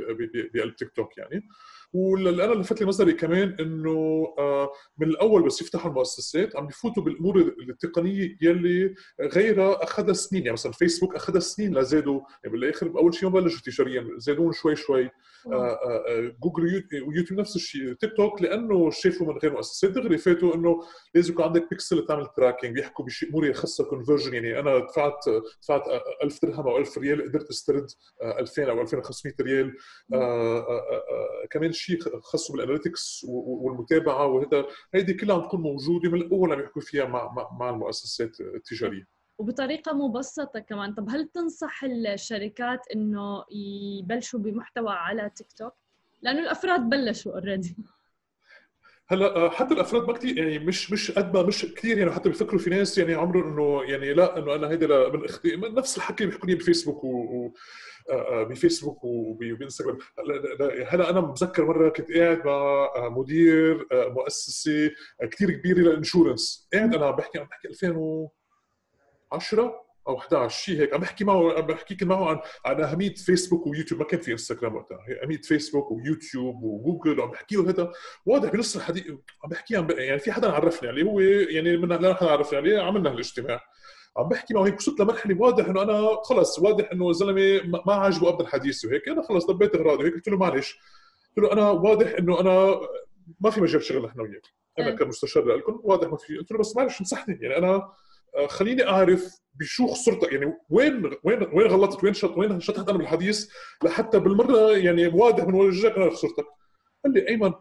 بقلب 0.55 0.77
تيك 0.77 0.91
توك 0.91 1.19
يعني. 1.19 1.49
واللي 1.93 2.45
أنا 2.45 2.55
لفت 2.55 2.81
لي 2.81 2.87
نظري 2.87 3.13
كمان 3.13 3.57
إنه 3.61 4.27
آه، 4.39 4.71
من 4.99 5.07
الأول 5.07 5.43
بس 5.43 5.63
يفتحوا 5.63 5.91
المؤسسات 5.91 6.57
عم 6.57 6.67
بفوتوا 6.67 7.03
بالأمور 7.03 7.55
التقنية 7.69 8.37
يلي 8.43 8.95
غيرها 9.21 9.85
أخذها 9.85 10.13
سنين. 10.13 10.43
يعني 10.43 10.53
مثلا 10.53 10.73
فيسبوك 10.73 11.15
أخذها 11.15 11.41
سنين 11.41 11.79
لزادوا 11.79 12.21
يعني 12.45 12.57
بالآخر 12.57 12.87
أول 12.87 13.15
شيء 13.15 13.29
ما 13.29 13.41
بلشوا 13.41 13.61
تجاريا 13.65 14.09
زادون 14.17 14.53
شوي 14.53 14.77
شوي. 14.77 15.11
آه، 15.47 15.51
آه، 15.53 16.33
جوجل 16.43 16.85
ويوتيوب 17.07 17.41
نفس 17.41 17.57
الشيء. 17.57 17.93
تيك 17.93 18.13
توك 18.17 18.43
لأنه 18.43 18.91
شافوا 18.91 19.27
من 19.27 19.39
غير 19.39 19.53
مؤسسات. 19.53 19.91
دغري 19.91 20.19
فاتوا 20.19 20.55
إنه 20.55 20.81
لازم 21.15 21.33
يكون 21.33 21.45
عندك 21.45 21.71
بيكسل 21.71 22.07
تعمل 22.07 22.27
tracking 22.27 22.75
بيحكوا 22.75 23.05
بشيء 23.05 23.29
أمور 23.29 23.53
خاصه 23.53 23.85
conversion 23.85 24.35
يعني 24.35 24.59
أنا 24.59 24.79
دفعت 24.79 25.25
دفعت 25.63 25.83
1000 26.23 26.45
درهم 26.45 26.69
أو 26.69 26.79
1000 26.79 26.99
ريال 26.99 27.23
قدرت 27.23 27.51
استرد 27.51 27.87
2000 28.23 28.71
أو 28.71 28.81
2500 28.81 29.35
ريال. 29.41 29.77
كمان 31.51 31.73
شيء 31.81 31.99
خاصه 32.21 32.53
بال 32.53 32.66
analytics 32.66 33.27
والمتابعة 33.29 34.27
وهذا 34.27 34.67
هيدي 34.95 35.15
كلها 35.15 35.37
عم 35.37 35.43
تكون 35.43 35.61
موجودة 35.61 36.11
من 36.11 36.21
الأول 36.21 36.53
عم 36.53 36.61
يحكوا 36.61 36.83
فيها 36.83 37.05
مع 37.05 37.49
مع, 37.61 37.71
المؤسسات 37.71 38.41
التجارية. 38.41 39.07
وبطريقة 39.39 39.93
مبسطة 39.93 40.61
كمان. 40.61 40.95
طب 40.95 41.11
هل 41.11 41.29
تنصح 41.29 41.85
الشركات 41.85 42.81
إنه 42.95 43.45
يبلشوا 43.51 44.41
بمحتوى 44.41 44.91
على 44.91 45.31
تيك 45.37 45.53
توك؟ 45.53 45.73
لأنه 46.23 46.41
الأفراد 46.41 46.81
بلشوا 46.81 47.33
already 47.33 47.77
هلا 49.11 49.37
آه، 49.37 49.51
حتى 49.51 49.75
الأفراد 49.75 50.07
ما 50.07 50.13
كثير 50.13 50.39
يعني 50.39 50.59
مش 50.59 50.93
مش 50.93 51.11
قد 51.11 51.37
ما 51.37 51.43
مش 51.43 51.67
كثير 51.67 51.99
يعني 51.99 52.11
حتى 52.11 52.29
بيفكروا 52.29 52.61
في 52.61 52.71
ناس 52.71 52.99
يعني 52.99 53.15
عمرهم 53.15 53.53
انه 53.53 53.83
يعني 53.93 54.15
لا 54.15 54.39
إنه 54.39 54.55
أنا 54.55 54.71
هيدا 54.71 55.09
من 55.09 55.25
أختي 55.25 55.57
نفس 55.57 55.97
الحكي 55.97 56.25
اللي 56.25 56.33
بيحكوا 56.33 56.49
لي 56.49 56.55
بفيسبوك 56.55 57.05
و... 57.05 57.09
آه، 57.09 57.53
بفيسبوك 58.51 59.05
وبإنستغرام. 59.05 59.99
هلا 60.89 61.11
أنا 61.11 61.21
متذكر 61.21 61.65
مرة 61.65 61.89
كنت 61.89 62.13
قاعد 62.13 62.47
مع 62.47 62.89
مدير 63.09 63.87
مؤسسة 63.93 64.91
كثير 65.31 65.51
كبيرة 65.51 65.79
لل 65.79 65.94
insurance. 65.94 66.69
قاعد 66.73 66.95
أنا 66.95 67.07
عم 67.07 67.17
بحكي 67.17 67.39
عم 67.39 67.47
بحكي 67.47 67.69
2010 67.69 69.91
أو 70.09 70.19
11 70.19 70.59
شيء 70.59 70.81
هيك. 70.81 70.95
عم 70.95 71.01
بحكي 71.01 71.25
معه 71.25 71.59
عم 71.59 71.67
بحكي 71.67 72.05
معه 72.05 72.29
عن 72.29 72.41
عن 72.65 72.81
أهمية 72.81 73.15
فيسبوك 73.15 73.67
ويوتيوب. 73.67 74.01
ما 74.01 74.07
كان 74.07 74.21
في 74.21 74.33
إنستغرام 74.33 74.75
وقتها. 74.75 74.99
أهمية 75.23 75.41
فيسبوك 75.41 75.91
ويوتيوب 75.91 76.63
وجوجل 76.63 77.21
وعم 77.21 77.31
بحكي 77.31 77.57
له 77.57 77.71
هذا 77.71 77.93
واضح 78.27 78.53
بنص 78.53 78.77
الحديث 78.77 79.07
عم 79.45 79.51
بحكي 79.51 79.77
عم 79.77 79.91
يعني 79.91 80.19
في 80.19 80.33
حدا 80.33 80.53
عرفني 80.53 80.89
عليه. 80.89 81.03
هو 81.03 81.21
يعني 81.21 81.77
من 81.77 81.89
لا 81.89 82.15
حدا 82.15 82.31
عرفني 82.31 82.59
عليه 82.59 82.79
عملنا 82.79 83.11
هالاجتماع. 83.11 83.61
عم 84.17 84.29
بحكي 84.29 84.55
معه 84.55 84.67
هيك 84.67 84.77
وصلت 84.79 85.01
لمرحله 85.01 85.41
واضح 85.41 85.67
إنه 85.67 85.83
أنا 85.83 86.23
خلص 86.25 86.59
واضح 86.59 86.93
إنه 86.93 87.11
الزلمه 87.11 87.61
ما 87.87 87.95
عاجبه 87.95 88.29
ابدا 88.29 88.45
الحديث 88.45 88.85
وهيك. 88.85 89.09
أنا 89.09 89.23
خلص 89.23 89.47
ضبيت 89.47 89.75
إغراضي 89.75 90.03
وهيك 90.03 90.15
قلت 90.15 90.29
له 90.29 90.37
معلش. 90.37 90.79
قلت 91.29 91.39
له 91.39 91.53
أنا 91.53 91.71
واضح 91.71 92.15
إنه 92.19 92.41
أنا 92.41 92.81
ما 93.41 93.51
في 93.51 93.61
مجال 93.61 93.83
شغل 93.83 94.05
نحن 94.05 94.21
وياك. 94.21 94.43
أنا. 94.79 94.91
كمستشار 94.91 95.45
لكم 95.57 95.81
واضح 95.83 96.09
ما 96.09 96.17
في. 96.17 96.39
قلت 96.39 96.53
له 96.53 96.59
بس 96.59 96.77
معلش 96.77 97.01
انصحني. 97.01 97.39
يعني 97.41 97.57
أنا 97.57 97.93
آه، 98.37 98.47
خليني 98.47 98.89
أعرف 98.89 99.41
بشو 99.55 99.87
خسرتك. 99.87 100.33
يعني 100.33 100.53
وين 100.71 101.05
وين 101.25 101.43
وين 101.53 101.67
غلطت؟ 101.67 102.05
وين 102.05 102.15
شط 102.15 102.39
وين 102.39 102.61
شطحت 102.61 102.89
أنا 102.89 102.99
بالحديث 102.99 103.51
لحتى 103.85 104.19
بالمرة 104.19 104.71
يعني 104.71 105.07
واضح 105.07 105.45
من 105.45 105.55
وجهك 105.55 105.97
أنا 105.97 106.11
خسرتك. 106.11 106.47
قال 107.05 107.15
لي 107.15 107.29
أيمن 107.29 107.53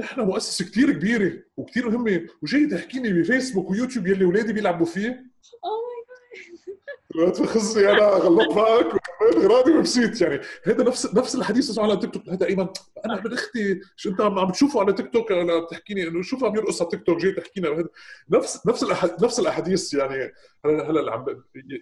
نحن 0.00 0.20
مؤسسة 0.20 0.64
كثير 0.64 0.92
كبيرة 0.92 1.42
وكثير 1.56 1.90
مهمة 1.90 2.26
وجاي 2.42 2.66
تحكيني 2.66 3.12
بفيسبوك 3.12 3.70
ويوتيوب 3.70 4.06
يلي 4.06 4.24
اولادي 4.24 4.52
بيلعبوا 4.52 4.86
فيه؟ 4.86 5.27
لا 7.14 7.30
تخزي 7.30 7.90
أنا 7.90 8.06
غلط 8.06 8.56
معك 8.56 8.86
وكملت 8.86 9.36
غراضي 9.36 9.72
ومشيت 9.72 10.20
يعني 10.20 10.40
هذا 10.64 10.84
نفس 10.84 11.14
نفس 11.14 11.34
الحديث 11.34 11.70
اسمه 11.70 11.84
على 11.84 11.96
تيك 11.96 12.10
توك. 12.14 12.28
هذا 12.28 12.46
ايمن 12.46 12.68
أنا 13.04 13.22
من 13.24 13.32
أختي 13.32 13.80
شو 13.96 14.10
أنت 14.10 14.20
عم 14.20 14.48
بتشوفه 14.48 14.80
على 14.80 14.92
تيك 14.92 15.12
توك 15.12 15.32
أنا 15.32 15.58
بتحكيني 15.58 16.08
إنه 16.08 16.22
شوف 16.22 16.44
عم 16.44 16.56
يرقص 16.56 16.82
على 16.82 16.90
تيك 16.90 17.02
توك 17.02 17.18
جاي 17.18 17.32
تحكينا 17.32 17.88
نفس 18.30 18.66
نفس 18.66 18.82
الأحد 18.82 19.24
نفس 19.24 19.40
الأحاديث 19.40 19.94
يعني 19.94 20.32
هلا 20.64 20.90
هلا 20.90 21.00
اللي 21.00 21.10
عم 21.10 21.24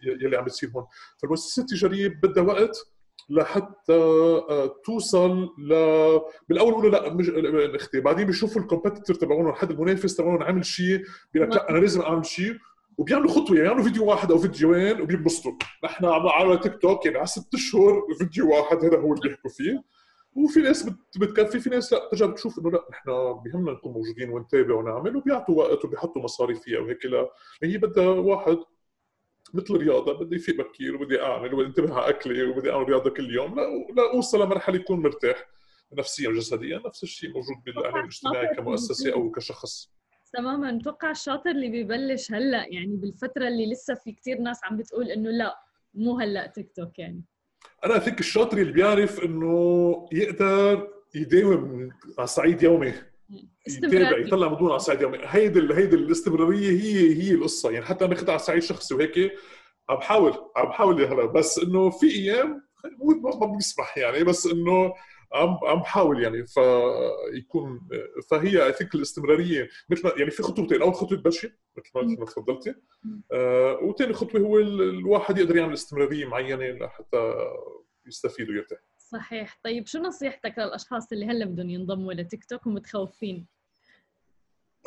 يلي 0.07 0.37
عم 0.37 0.45
بتصير 0.45 0.71
هون. 0.77 0.87
فالمؤسسات 1.23 1.65
التجارية 1.65 2.09
بدها 2.09 2.43
وقت 2.43 2.77
لحتى 3.31 3.93
آه، 3.93 4.81
توصل 4.85 5.49
ل 5.59 5.69
بالأول 6.49 6.71
بيقولوا 6.75 6.91
لا 6.91 7.15
مش 7.15 7.31
أختي. 7.75 8.01
بعدين 8.01 8.27
بيشوفوا 8.27 8.63
ال 8.63 8.68
competitor 8.68 9.17
تبعونهم 9.17 9.53
حد 9.53 9.71
المنافس 9.71 10.17
تبعونهم 10.17 10.43
عامل 10.43 10.65
شيء 10.65 11.05
بيقول 11.35 11.51
لك 11.51 11.57
لا 11.57 11.71
أنا 11.71 11.79
لازم 11.79 12.01
أعمل 12.01 12.27
شيء. 12.27 12.57
وبيعملوا 12.99 13.31
خطوة 13.31 13.57
يعني 13.57 13.63
بيعملوا 13.63 13.85
فيديو 13.85 14.05
واحد 14.05 14.33
أو 14.33 14.39
فيديوين 14.39 15.01
وبينبسطوا 15.01 15.53
نحن 15.85 16.05
على 16.05 16.59
تيك 16.59 16.79
توك 16.79 17.07
يعني 17.07 17.19
على 17.19 17.27
ست 17.27 17.55
أشهر 17.55 18.03
فيديو 18.19 18.51
واحد 18.51 18.85
هذا 18.85 18.99
هو 18.99 19.13
اللي 19.13 19.29
بيحكوا 19.29 19.51
فيه. 19.51 19.85
وفي 20.35 20.61
ناس 20.61 20.91
بتكفي 21.17 21.61
في 21.61 21.71
ناس 21.71 21.93
لا 21.93 22.07
بترجع 22.07 22.27
بتشوف 22.27 22.59
إنه 22.59 22.71
لا 22.71 22.85
نحن 22.91 23.41
بيهمنا 23.45 23.73
نكون 23.73 23.93
موجودين 23.93 24.31
ونتابع 24.31 24.75
ونعمل 24.75 25.17
وبيعطوا 25.17 25.55
وقت 25.55 25.85
وبيحطوا 25.85 26.23
مصاري 26.23 26.55
فيها 26.55 26.81
وهيك 26.81 27.07
لا. 27.07 27.31
هي 27.63 27.79
بدها 27.79 28.09
واحد 28.09 28.59
مثل 29.55 29.75
الرياضة 29.75 30.13
بدي 30.13 30.37
يفيق 30.37 30.57
بكير 30.57 30.97
وبدي 30.97 31.23
أعمل 31.23 31.55
وبدي 31.55 31.67
أنتبه 31.69 31.95
على 31.95 32.09
أكلي 32.09 32.43
وبدي 32.43 32.73
أعمل 32.73 32.89
رياضة 32.89 33.11
كل 33.11 33.35
يوم. 33.35 33.55
لا 33.57 33.63
لا 33.97 34.13
أوصل 34.13 34.43
لمرحلة 34.43 34.77
يكون 34.77 35.03
مرتاح 35.03 35.47
نفسيا 35.93 36.29
وجسديا 36.29 36.83
نفس 36.87 37.03
الشيء 37.03 37.31
موجود 37.31 37.57
بالاعلام 37.67 38.01
الاجتماعي 38.01 38.55
كمؤسسة 38.57 39.13
أو 39.13 39.31
كشخص. 39.31 39.96
تماما. 40.37 40.77
أتوقع 40.81 41.11
الشاطر 41.11 41.51
اللي 41.51 41.83
ببلش 41.83 42.33
هلأ 42.33 42.67
يعني 42.71 42.97
بالفترة 42.97 43.49
اللي 43.49 43.73
لسه 43.73 43.95
في 43.95 44.13
كثير 44.13 44.39
ناس 44.39 44.61
عم 44.65 44.77
بتقول 44.77 45.11
إنه 45.11 45.31
لأ 45.31 45.59
مو 45.95 46.19
هلأ 46.19 46.47
تيك 46.47 46.73
توك 46.77 46.99
يعني. 46.99 47.25
أنا 47.85 47.99
فيك 47.99 48.21
الشاطر 48.21 48.59
اللي 48.59 48.73
بيعرف 48.73 49.25
إنه 49.25 50.09
يقدر 50.13 50.89
يداوم 51.15 51.91
على 52.19 52.27
صعيد 52.27 52.63
يومي 52.63 52.95
يتابع 53.69 54.19
يطلع 54.19 54.49
مضمون 54.49 54.71
على 54.71 54.79
صعيد 54.79 55.01
يومي. 55.03 55.19
هيدي 55.23 55.75
هيدي 55.75 55.97
الاستمرارية 55.97 56.71
هي 56.71 57.23
هي 57.23 57.35
القصة. 57.35 57.71
يعني 57.71 57.85
حتى 57.85 58.05
أنا 58.05 58.13
اخذها 58.13 58.31
على 58.31 58.39
صعيد 58.39 58.63
شخصي 58.63 58.95
وهيك 58.95 59.33
عم 59.91 59.97
بحاول 59.97 60.33
عم 60.57 60.69
بحاول 60.69 61.05
هلأ. 61.05 61.27
بس 61.27 61.59
إنه 61.59 61.91
في 61.91 62.11
أيام 62.11 62.63
ما 63.41 63.47
بيسمح 63.47 63.99
يعني. 63.99 64.25
بس 64.25 64.47
إنه 64.47 64.95
عم 65.33 65.59
عم 65.63 65.81
بحاول 65.81 66.23
يعني 66.23 66.47
فيكون 66.47 67.89
فهي 68.31 68.67
اي 68.67 68.73
ثينك 68.73 68.95
الاستمرارية 68.95 69.69
مثل 69.91 70.13
يعني 70.19 70.31
في 70.31 70.43
خطوتين. 70.43 70.83
أول 70.83 70.95
خطوة 70.95 71.19
تبلشي 71.19 71.53
مثل 71.77 72.19
ما 72.19 72.25
تفضلتي. 72.25 72.75
آه 73.33 73.79
وثاني 73.83 74.13
خطوة 74.13 74.41
هو 74.41 74.59
الواحد 74.59 75.39
يقدر 75.39 75.57
يعمل 75.57 75.73
استمرارية 75.73 76.25
معينة 76.25 76.65
لحتى 76.65 77.35
يستفيد 78.07 78.51
ويرتاح. 78.51 78.79
صحيح. 78.99 79.61
طيب 79.65 79.87
شو 79.87 79.99
نصيحتك 79.99 80.59
للأشخاص 80.59 81.13
اللي 81.13 81.27
هلا 81.27 81.45
بدهم 81.45 81.71
ينضموا 81.71 82.13
لتيك 82.13 82.45
توك 82.45 82.67
ومتخوفين؟ 82.67 83.47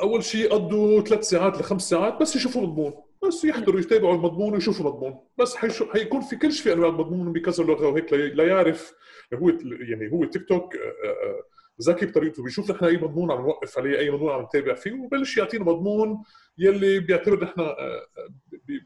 أول 0.02 0.24
شيء 0.24 0.54
قضوا 0.54 1.02
ثلاث 1.02 1.24
ساعات 1.24 1.58
لخمس 1.58 1.90
ساعات 1.90 2.22
بس 2.22 2.36
يشوفوا 2.36 2.62
مضمون 2.62 2.94
بس 3.28 3.46
يحضروا 3.46 3.80
يتابعوا 3.80 4.16
المضمون 4.16 4.54
ويشوفوا 4.54 4.86
مضمون 4.86 5.20
بس 5.38 5.56
حيكون 5.56 6.22
في 6.22 6.36
كل 6.36 6.52
شيء 6.52 6.74
أنواع 6.74 6.90
المضمون 6.90 7.34
بكذا 7.34 7.64
لغة 7.64 7.88
وهيك 7.88 8.14
ليعرف 8.14 8.94
هو 9.34 9.50
يعني 9.64 10.12
هو 10.12 10.26
تيك 10.26 10.48
توك 10.48 10.76
آه، 10.76 10.80
آه، 10.80 11.44
ذكي 11.82 12.06
بطريقته 12.06 12.44
بيشوف 12.44 12.72
نحن 12.72 12.86
أي 12.86 12.98
مضمون 12.98 13.32
عم 13.32 13.42
نوقف 13.42 13.78
عليه 13.78 14.00
أي 14.00 14.12
مضمون 14.12 14.32
عم 14.32 14.42
نتابع 14.42 14.74
فيه 14.74 14.94
وبلش 14.94 15.38
يعطينا 15.38 15.64
مضمون 15.64 16.24
يلي 16.58 17.00
بيعتبر 17.00 17.44
نحن 17.44 17.60
آه، 17.60 18.08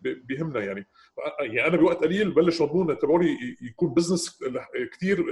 بيهمنا 0.02 0.64
يعني. 0.64 0.88
يعني 1.40 1.68
أنا 1.68 1.78
بوقت 1.78 2.04
قليل 2.04 2.32
بلش 2.32 2.62
مضمون 2.62 3.00
تبعي 3.00 3.25
لي 3.25 3.38
يكون 3.62 3.94
business 3.94 4.40
كثير 4.92 5.26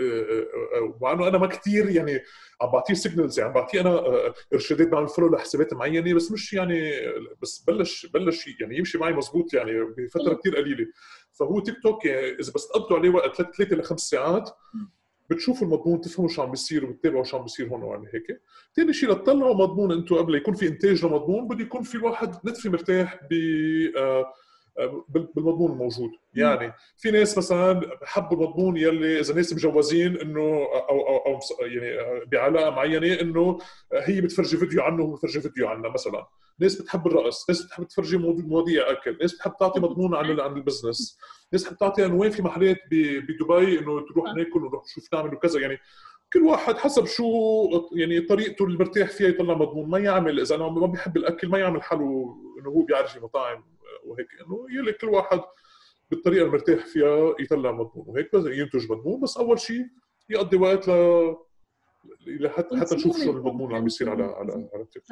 مع 1.02 1.12
إنه 1.12 1.28
أنا 1.28 1.38
ما 1.38 1.48
كثير 1.48 1.90
يعني 1.90 2.20
عم 2.62 2.72
بعطيه 2.72 2.94
signals 2.94 3.40
يعني 3.40 3.50
عم 3.50 3.56
بعطيه 3.56 3.82
أنا 3.82 4.04
إرشادات 4.54 4.88
بعمل 4.88 5.08
follow 5.08 5.36
لحسابات 5.36 5.74
معينة 5.74 6.14
بس 6.14 6.32
مش 6.32 6.54
يعني 6.54 6.92
بس 7.42 7.64
بلش 7.68 8.06
بلش 8.06 8.48
يعني 8.62 8.78
يمشي 8.78 8.98
معي 8.98 9.14
مزبوط 9.14 9.54
يعني 9.54 9.84
بفترة 9.98 10.34
كثير 10.34 10.56
قليلة. 10.56 10.88
فهو 11.32 11.60
تيك 11.60 11.76
توك 11.84 12.06
يعني 12.06 12.40
إذا 12.40 12.52
بس 12.56 12.68
تقضوا 12.68 12.98
عليه 12.98 13.10
وقت 13.10 13.42
ثلاث 13.42 13.74
لخمس 13.74 14.10
ساعات 14.10 14.50
بتشوفوا 15.32 15.68
المضمون 15.68 16.02
تفهموا 16.02 16.30
شو 16.30 16.42
عم 16.42 16.52
بيصير 16.52 16.86
وبتتابعوا 16.86 17.24
شو 17.24 17.38
عم 17.38 17.44
بيصير 17.44 17.68
هون 17.68 17.84
وعم 17.84 18.06
هيك. 18.14 18.42
ثاني 18.76 18.94
شيء 18.94 19.12
لتطلعوا 19.12 19.56
مضمون 19.56 19.92
أنتم 19.92 20.16
قبل 20.16 20.36
يكون 20.36 20.54
في 20.54 20.68
إنتاج 20.68 21.06
لمضمون 21.06 21.48
بده 21.48 21.62
يكون 21.64 21.84
في 21.84 21.96
الواحد 21.96 22.36
نتفي 22.46 22.70
مرتاح 22.70 23.20
ب 23.32 23.34
آه، 23.98 24.26
بالمضمون 25.10 25.72
الموجود. 25.72 26.12
يعني 26.34 26.74
في 26.98 27.12
ناس 27.12 27.38
مثلا 27.38 27.74
بحبوا 28.02 28.38
المضمون 28.38 28.78
يلي 28.78 29.20
إذا 29.20 29.34
ناس 29.36 29.54
مجوزين 29.54 30.18
إنه 30.18 30.68
أو 30.90 31.08
أو 31.08 31.18
أو 31.18 31.40
يعني 31.62 32.00
آه، 32.00 32.22
بعلاقة 32.32 32.70
معينة 32.70 33.22
إنه 33.22 33.58
هي 33.94 34.22
بتفرجي 34.22 34.58
فيديو 34.58 34.82
عنه 34.82 35.04
وهو 35.04 35.16
بتفرجي 35.16 35.42
فيديو 35.42 35.68
عنها 35.68 35.90
مثلا. 35.90 36.28
ناس 36.60 36.82
بتحب 36.82 37.08
الرقص 37.08 37.50
ناس 37.50 37.66
بتحب 37.66 37.84
تفرجي 37.84 38.18
مواضيع 38.18 38.92
أكل 38.92 39.18
ناس 39.22 39.34
بتحب 39.34 39.54
تعطي 39.60 39.80
مضمون 39.80 40.16
عن 40.16 40.40
عن 40.40 40.58
ال 40.58 40.64
business. 40.64 41.20
ناس 41.54 41.64
بتحب 41.64 41.78
تعطي 41.78 42.06
وين 42.06 42.32
في 42.32 42.42
محلات 42.42 42.78
بدبي 42.92 43.80
إنه 43.80 44.06
تروح 44.06 44.34
ناكل 44.36 44.64
ونروح 44.64 44.84
نشوف 44.84 45.14
نعمل 45.14 45.34
وكذا. 45.34 45.60
يعني 45.60 45.80
كل 46.34 46.44
واحد 46.44 46.78
حسب 46.78 47.06
شو 47.06 47.26
يعني 47.96 48.22
طريقته 48.22 48.66
اللي 48.66 48.78
مرتاح 48.78 49.10
فيها 49.10 49.28
يطلع 49.28 49.54
مضمون. 49.54 49.90
ما 49.90 50.00
يعمل 50.00 50.40
إذا 50.40 50.56
أنا 50.56 50.68
ما 50.70 50.88
بيحب 50.88 51.18
الأكل 51.18 51.48
ما 51.50 51.60
يعمل 51.60 51.84
حاله 51.84 52.36
إنه 52.60 52.70
هو 52.70 52.82
بيعرف 52.82 53.24
مطاعم 53.24 53.64
وهيك 54.04 54.28
إنه 54.46 54.66
يلي 54.70 54.94
كل 54.94 55.08
واحد 55.10 55.42
بالطريقة 56.12 56.42
اللي 56.42 56.52
مرتاح 56.52 56.86
فيها 56.86 57.36
يطلع 57.40 57.72
مضمون. 57.72 58.06
وهيك 58.08 58.36
بس 58.36 58.46
ينتج 58.46 58.92
مضمون. 58.92 59.22
بس 59.22 59.38
أول 59.38 59.60
شيء 59.60 59.86
يقضي 60.30 60.58
وقت 60.58 60.88
ل 60.88 61.36
لحتى 62.26 62.80
حتى 62.80 62.96
نشوف 62.96 63.24
شو 63.24 63.32
المضمون 63.32 63.68
اللي 63.68 63.78
عم 63.78 63.86
يصير 63.86 64.10
على 64.10 64.24
على 64.24 64.70
على 64.74 64.84
التيك 64.84 65.04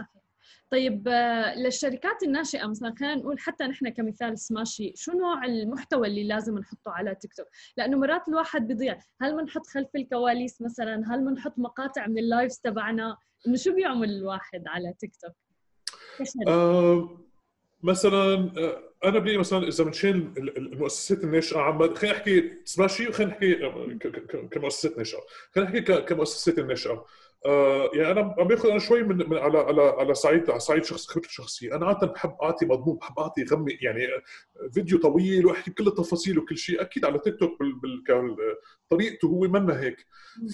طيب 0.72 1.08
آه، 1.08 1.56
للشركات 1.56 2.24
الناشئة 2.24 2.68
مثلا 2.68 2.96
خلينا 3.00 3.16
نقول 3.16 3.40
حتى 3.40 3.64
نحن 3.64 3.90
كمثال 3.90 4.40
سماشي 4.40 4.94
شو 4.96 5.12
نوع 5.12 5.46
المحتوى 5.46 6.08
اللي 6.08 6.24
لازم 6.24 6.58
نحطه 6.58 6.92
على 6.92 7.16
تيك 7.16 7.34
توك؟ 7.34 7.48
لأنه 7.78 7.98
مرات 7.98 8.28
الواحد 8.28 8.68
بيضيع. 8.68 9.00
هل 9.22 9.38
بنحط 9.38 9.68
خلف 9.68 9.90
الكواليس 9.96 10.62
مثلا؟ 10.62 11.04
هل 11.08 11.26
بنحط 11.26 11.54
مقاطع 11.58 12.08
من 12.08 12.18
ال 12.18 12.24
lives 12.24 12.58
تبعنا؟ 12.58 13.18
إنه 13.48 13.56
شو 13.58 13.74
بيعمل 13.76 14.10
الواحد 14.10 14.64
على 14.68 14.94
تيك 15.00 15.16
توك 15.16 15.36
آه 16.48 17.20
مثلا 17.84 18.52
آه، 18.58 18.84
أنا 19.06 19.20
بلاقي 19.20 19.38
مثلا 19.38 19.68
إذا 19.68 19.84
بنشيل 19.84 20.34
المؤسسات 20.38 21.24
الناشئة 21.24 21.60
عم 21.60 21.96
خلينا 21.96 22.18
نحكي 22.18 22.52
سماشي 22.66 23.08
وخلينا 23.08 23.32
نحكي 23.32 23.66
آه، 23.66 23.98
كمؤسسات 24.52 24.98
ناشئة. 24.98 25.20
خلينا 25.56 25.70
نحكي 25.70 26.02
كمؤسسات 26.02 26.60
الناشئة. 26.60 27.06
آه 27.46 27.90
يعني 27.94 28.12
أنا 28.12 28.36
عم 28.40 28.48
باخذ 28.48 28.70
أنا 28.70 28.80
شوي 28.80 29.04
من, 29.04 29.18
من 29.30 29.38
على 29.38 29.58
على 29.58 29.82
على 29.82 30.14
صعيد 30.14 30.50
على 30.50 30.60
صعيد 30.60 30.84
شخص 30.84 31.08
خبرتي 31.08 31.30
الشخصيه، 31.30 31.76
أنا 31.76 31.86
عادة 31.86 32.08
بحب 32.08 32.36
اعطي 32.44 32.66
مضمون 32.66 32.98
بحب 32.98 33.20
اعطي 33.20 33.44
غمي 33.44 33.78
يعني 33.82 34.08
فيديو 34.74 34.98
طويل 35.00 35.46
وأحكي 35.46 35.72
بكل 35.72 35.88
التفاصيل 35.88 36.40
وكل 36.40 36.58
شيء، 36.58 36.82
أكيد 36.82 37.06
على 37.06 37.20
تيك 37.20 37.36
توك 37.40 37.60
بال 37.60 38.36
طريقته 38.90 39.28
هو 39.28 39.40
منا 39.40 39.80
هيك. 39.80 40.06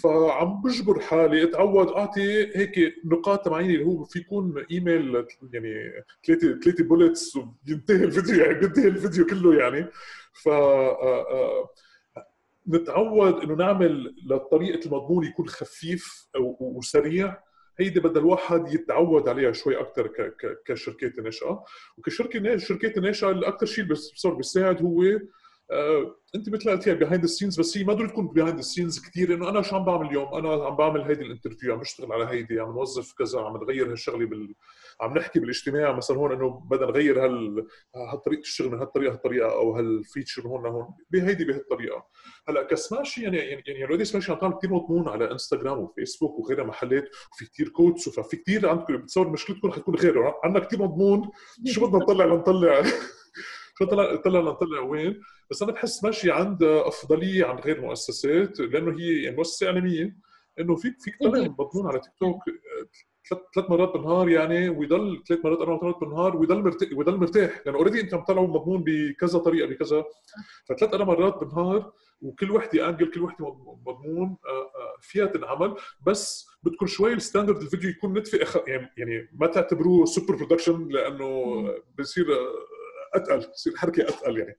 فعم 0.04 0.62
بجبر 0.62 1.00
حالي 1.00 1.44
أتعود 1.44 1.88
اعطي 1.88 2.58
هيك 2.58 2.96
نقاط 3.06 3.48
معينة 3.48 3.74
اللي 3.74 3.86
هو 3.86 4.04
في 4.04 4.20
يكون 4.20 4.66
إيميل 4.72 5.26
يعني 5.54 5.92
ثلاثة 6.28 6.60
ثلاثة 6.60 6.84
bullets 6.84 7.36
وبينتهي 7.36 8.04
الفيديو 8.04 8.36
يعني 8.46 8.60
بينتهي 8.60 8.88
الفيديو 8.88 9.26
كله 9.26 9.56
يعني. 9.60 9.88
ف 10.34 10.48
آه، 10.48 11.32
آه، 11.32 11.70
نتعود 12.68 13.44
إنه 13.44 13.56
نعمل 13.56 14.16
لطريقة 14.26 14.86
المضمون 14.86 15.26
يكون 15.26 15.48
خفيف 15.48 16.28
وسريع. 16.60 17.38
هيدي 17.80 18.00
بدها 18.00 18.22
الواحد 18.22 18.74
يتعود 18.74 19.30
عليها 19.30 19.52
شوي 19.52 19.80
أكثر 19.80 20.12
كشركات 20.66 21.20
ناشئه 21.20 21.64
وكشركة 21.98 22.38
الشركات 22.38 22.98
الناشئه 22.98 23.30
الاكثر 23.30 23.66
شيء 23.66 23.86
بصير 23.86 24.34
بيساعد 24.34 24.82
هو 24.82 25.04
أنت 26.36 26.50
مثل 26.50 26.70
قلتيها 26.70 26.94
behind 26.94 27.24
the 27.24 27.36
scenes 27.36 27.60
بس 27.60 27.78
هي 27.78 27.84
ما 27.84 27.94
ضروري 27.94 28.10
تكون 28.10 28.28
behind 28.28 28.58
the 28.60 28.73
scenes 28.73 29.00
كثير 29.00 29.34
انه 29.34 29.50
أنا 29.50 29.62
شو 29.62 29.76
عم 29.76 29.86
بعمل 29.86 30.08
اليوم؟ 30.08 30.34
أنا 30.34 30.66
عم 30.66 30.76
بعمل 30.76 31.02
هيدي 31.02 31.24
ال 31.24 31.29
interview 31.29 31.74
عم 31.74 31.80
بشتغل 31.80 32.12
على 32.12 32.26
هيدي 32.26 32.60
عم 32.60 32.72
نوظف 32.72 33.14
كذا 33.14 33.40
عم 33.40 33.58
نغير 33.58 33.92
هالشغلة 33.92 34.26
بال 34.26 34.56
عم 35.02 35.18
نحكي 35.18 35.40
بالاجتماع 35.40 35.96
مثلا 35.96 36.18
هون 36.18 36.32
إنه 36.32 36.50
بدنا 36.50 36.86
نغير 36.86 37.26
هال 37.26 37.68
هالطريقة 37.96 38.42
الشغل 38.42 38.72
من 38.72 38.80
هالطريقة 38.80 39.14
هالطريقة 39.14 39.52
أو 39.52 39.76
هال 39.76 39.92
feature 39.92 40.48
هون 40.48 40.64
لهون 40.64 40.88
بهيدي 41.10 41.46
بهالطريقة. 41.46 42.06
هلأ 42.48 42.64
كسماشي 42.64 43.24
يعني 43.24 43.38
يعني 43.38 43.64
يعني 43.68 43.84
already 43.84 44.06
سماشي 44.06 44.32
عم 44.32 44.38
تعمل 44.40 44.58
كثير 44.58 44.74
مضمون 44.74 45.10
على 45.10 45.32
انستغرام 45.32 45.80
وفيسبوك 45.80 46.40
وغيرها 46.40 46.64
محلات 46.64 47.10
وفي 47.34 47.46
كثير 47.46 47.70
quotes 47.70 48.10
ففي 48.10 48.38
كثير 48.38 48.70
عندكم 48.70 48.98
بتصور 48.98 49.30
مشكلتكم 49.30 49.72
حتكون 49.72 49.96
غيره 49.96 50.40
عندنا 50.44 50.66
كثير 50.66 50.82
مضمون. 50.82 51.30
شو 51.66 51.88
بدنا 51.88 52.00
نطلع؟ 52.00 52.26
لنطلع 52.26 52.84
شو 53.78 53.86
طلع 53.86 54.16
طلع 54.16 54.40
لنطلع 54.40 54.80
وين؟ 54.80 55.22
بس 55.52 55.62
أنا 55.62 55.72
بحس 55.72 56.04
سماشي 56.04 56.32
عندها 56.32 56.88
أفضلية 56.88 57.46
عن 57.46 57.56
غير 57.56 57.82
مؤسسات 57.82 58.60
لأنه 58.60 59.00
هي 59.00 59.24
يعني 59.24 59.36
مؤسسة 59.36 59.68
إعلامية 59.68 60.16
إنه 60.60 60.76
فيك 60.76 60.96
فيك 61.00 61.16
تطلع 61.16 61.40
مضمون 61.40 61.88
على 61.88 62.00
تيك 62.00 62.14
توك 62.20 62.44
ثلاث 63.30 63.70
مرات 63.70 63.94
بالنهار 63.94 64.30
يعني 64.30 64.70
ويضل 64.70 65.24
ثلاث 65.28 65.46
مرات 65.46 65.60
أربع 65.60 65.80
مرات 65.84 66.00
بالنهار 66.00 66.38
ويضل 66.38 66.64
مرتاح 66.64 66.90
ويضل 66.94 67.18
مرتاح 67.18 67.50
لأنه 67.50 67.62
يعني 67.66 67.78
already 67.78 68.02
انت 68.02 68.14
عم 68.14 68.24
تطلعه 68.24 68.48
مضمون 68.48 68.84
بكذا 68.86 69.40
طريقة 69.40 69.68
بكذا. 69.68 70.04
فثلاث 70.66 70.94
أربع 70.94 71.14
مرات 71.14 71.38
بالنهار 71.40 71.94
وكل 72.22 72.52
وحدة 72.52 72.90
angle 72.90 73.12
كل 73.12 73.22
وحدة 73.22 73.56
مضمون 73.86 74.38
آه، 74.46 74.50
آه، 74.50 74.98
فيها 75.02 75.26
تنعمل. 75.26 75.76
بس 76.08 76.48
بدكم 76.64 76.86
شوي 76.86 77.14
ال 77.14 77.19
standard 77.19 77.62
الفيديو 77.62 77.90
يكون 77.90 78.18
نتفه 78.18 78.64
يعني 78.68 78.94
يعني 78.98 79.30
ما 79.34 79.48
تعتبروه 79.48 80.06
super 80.06 80.36
production 80.36 80.88
لأنه 80.88 81.54
بصير 82.00 82.26
أتقل 83.16 83.52
بصير 83.52 83.78
حركة 83.78 84.04
أتقل 84.04 84.38
يعني؟ 84.40 84.58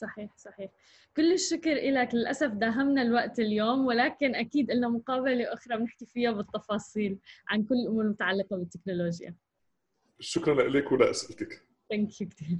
صحيح 0.00 0.36
صحيح 0.36 0.70
كل 1.16 1.32
الشكر 1.32 1.74
لك 1.74 2.14
للأسف 2.14 2.50
داهمنا 2.50 3.02
الوقت 3.02 3.38
اليوم 3.38 3.86
ولكن 3.86 4.34
أكيد 4.34 4.70
لنا 4.70 4.88
مقابلة 4.88 5.52
أخرى 5.52 5.76
بنحكي 5.76 6.06
فيها 6.06 6.30
بالتفاصيل 6.30 7.18
عن 7.48 7.62
كل 7.62 7.74
الأمور 7.74 8.04
المتعلقة 8.04 8.56
بالتكنولوجيا. 8.56 9.34
شكرا 10.20 10.68
لك 10.68 10.92
ولأسئلتك. 10.92 11.62
ثانك 11.90 12.20
يو 12.20 12.28
كثير 12.28 12.58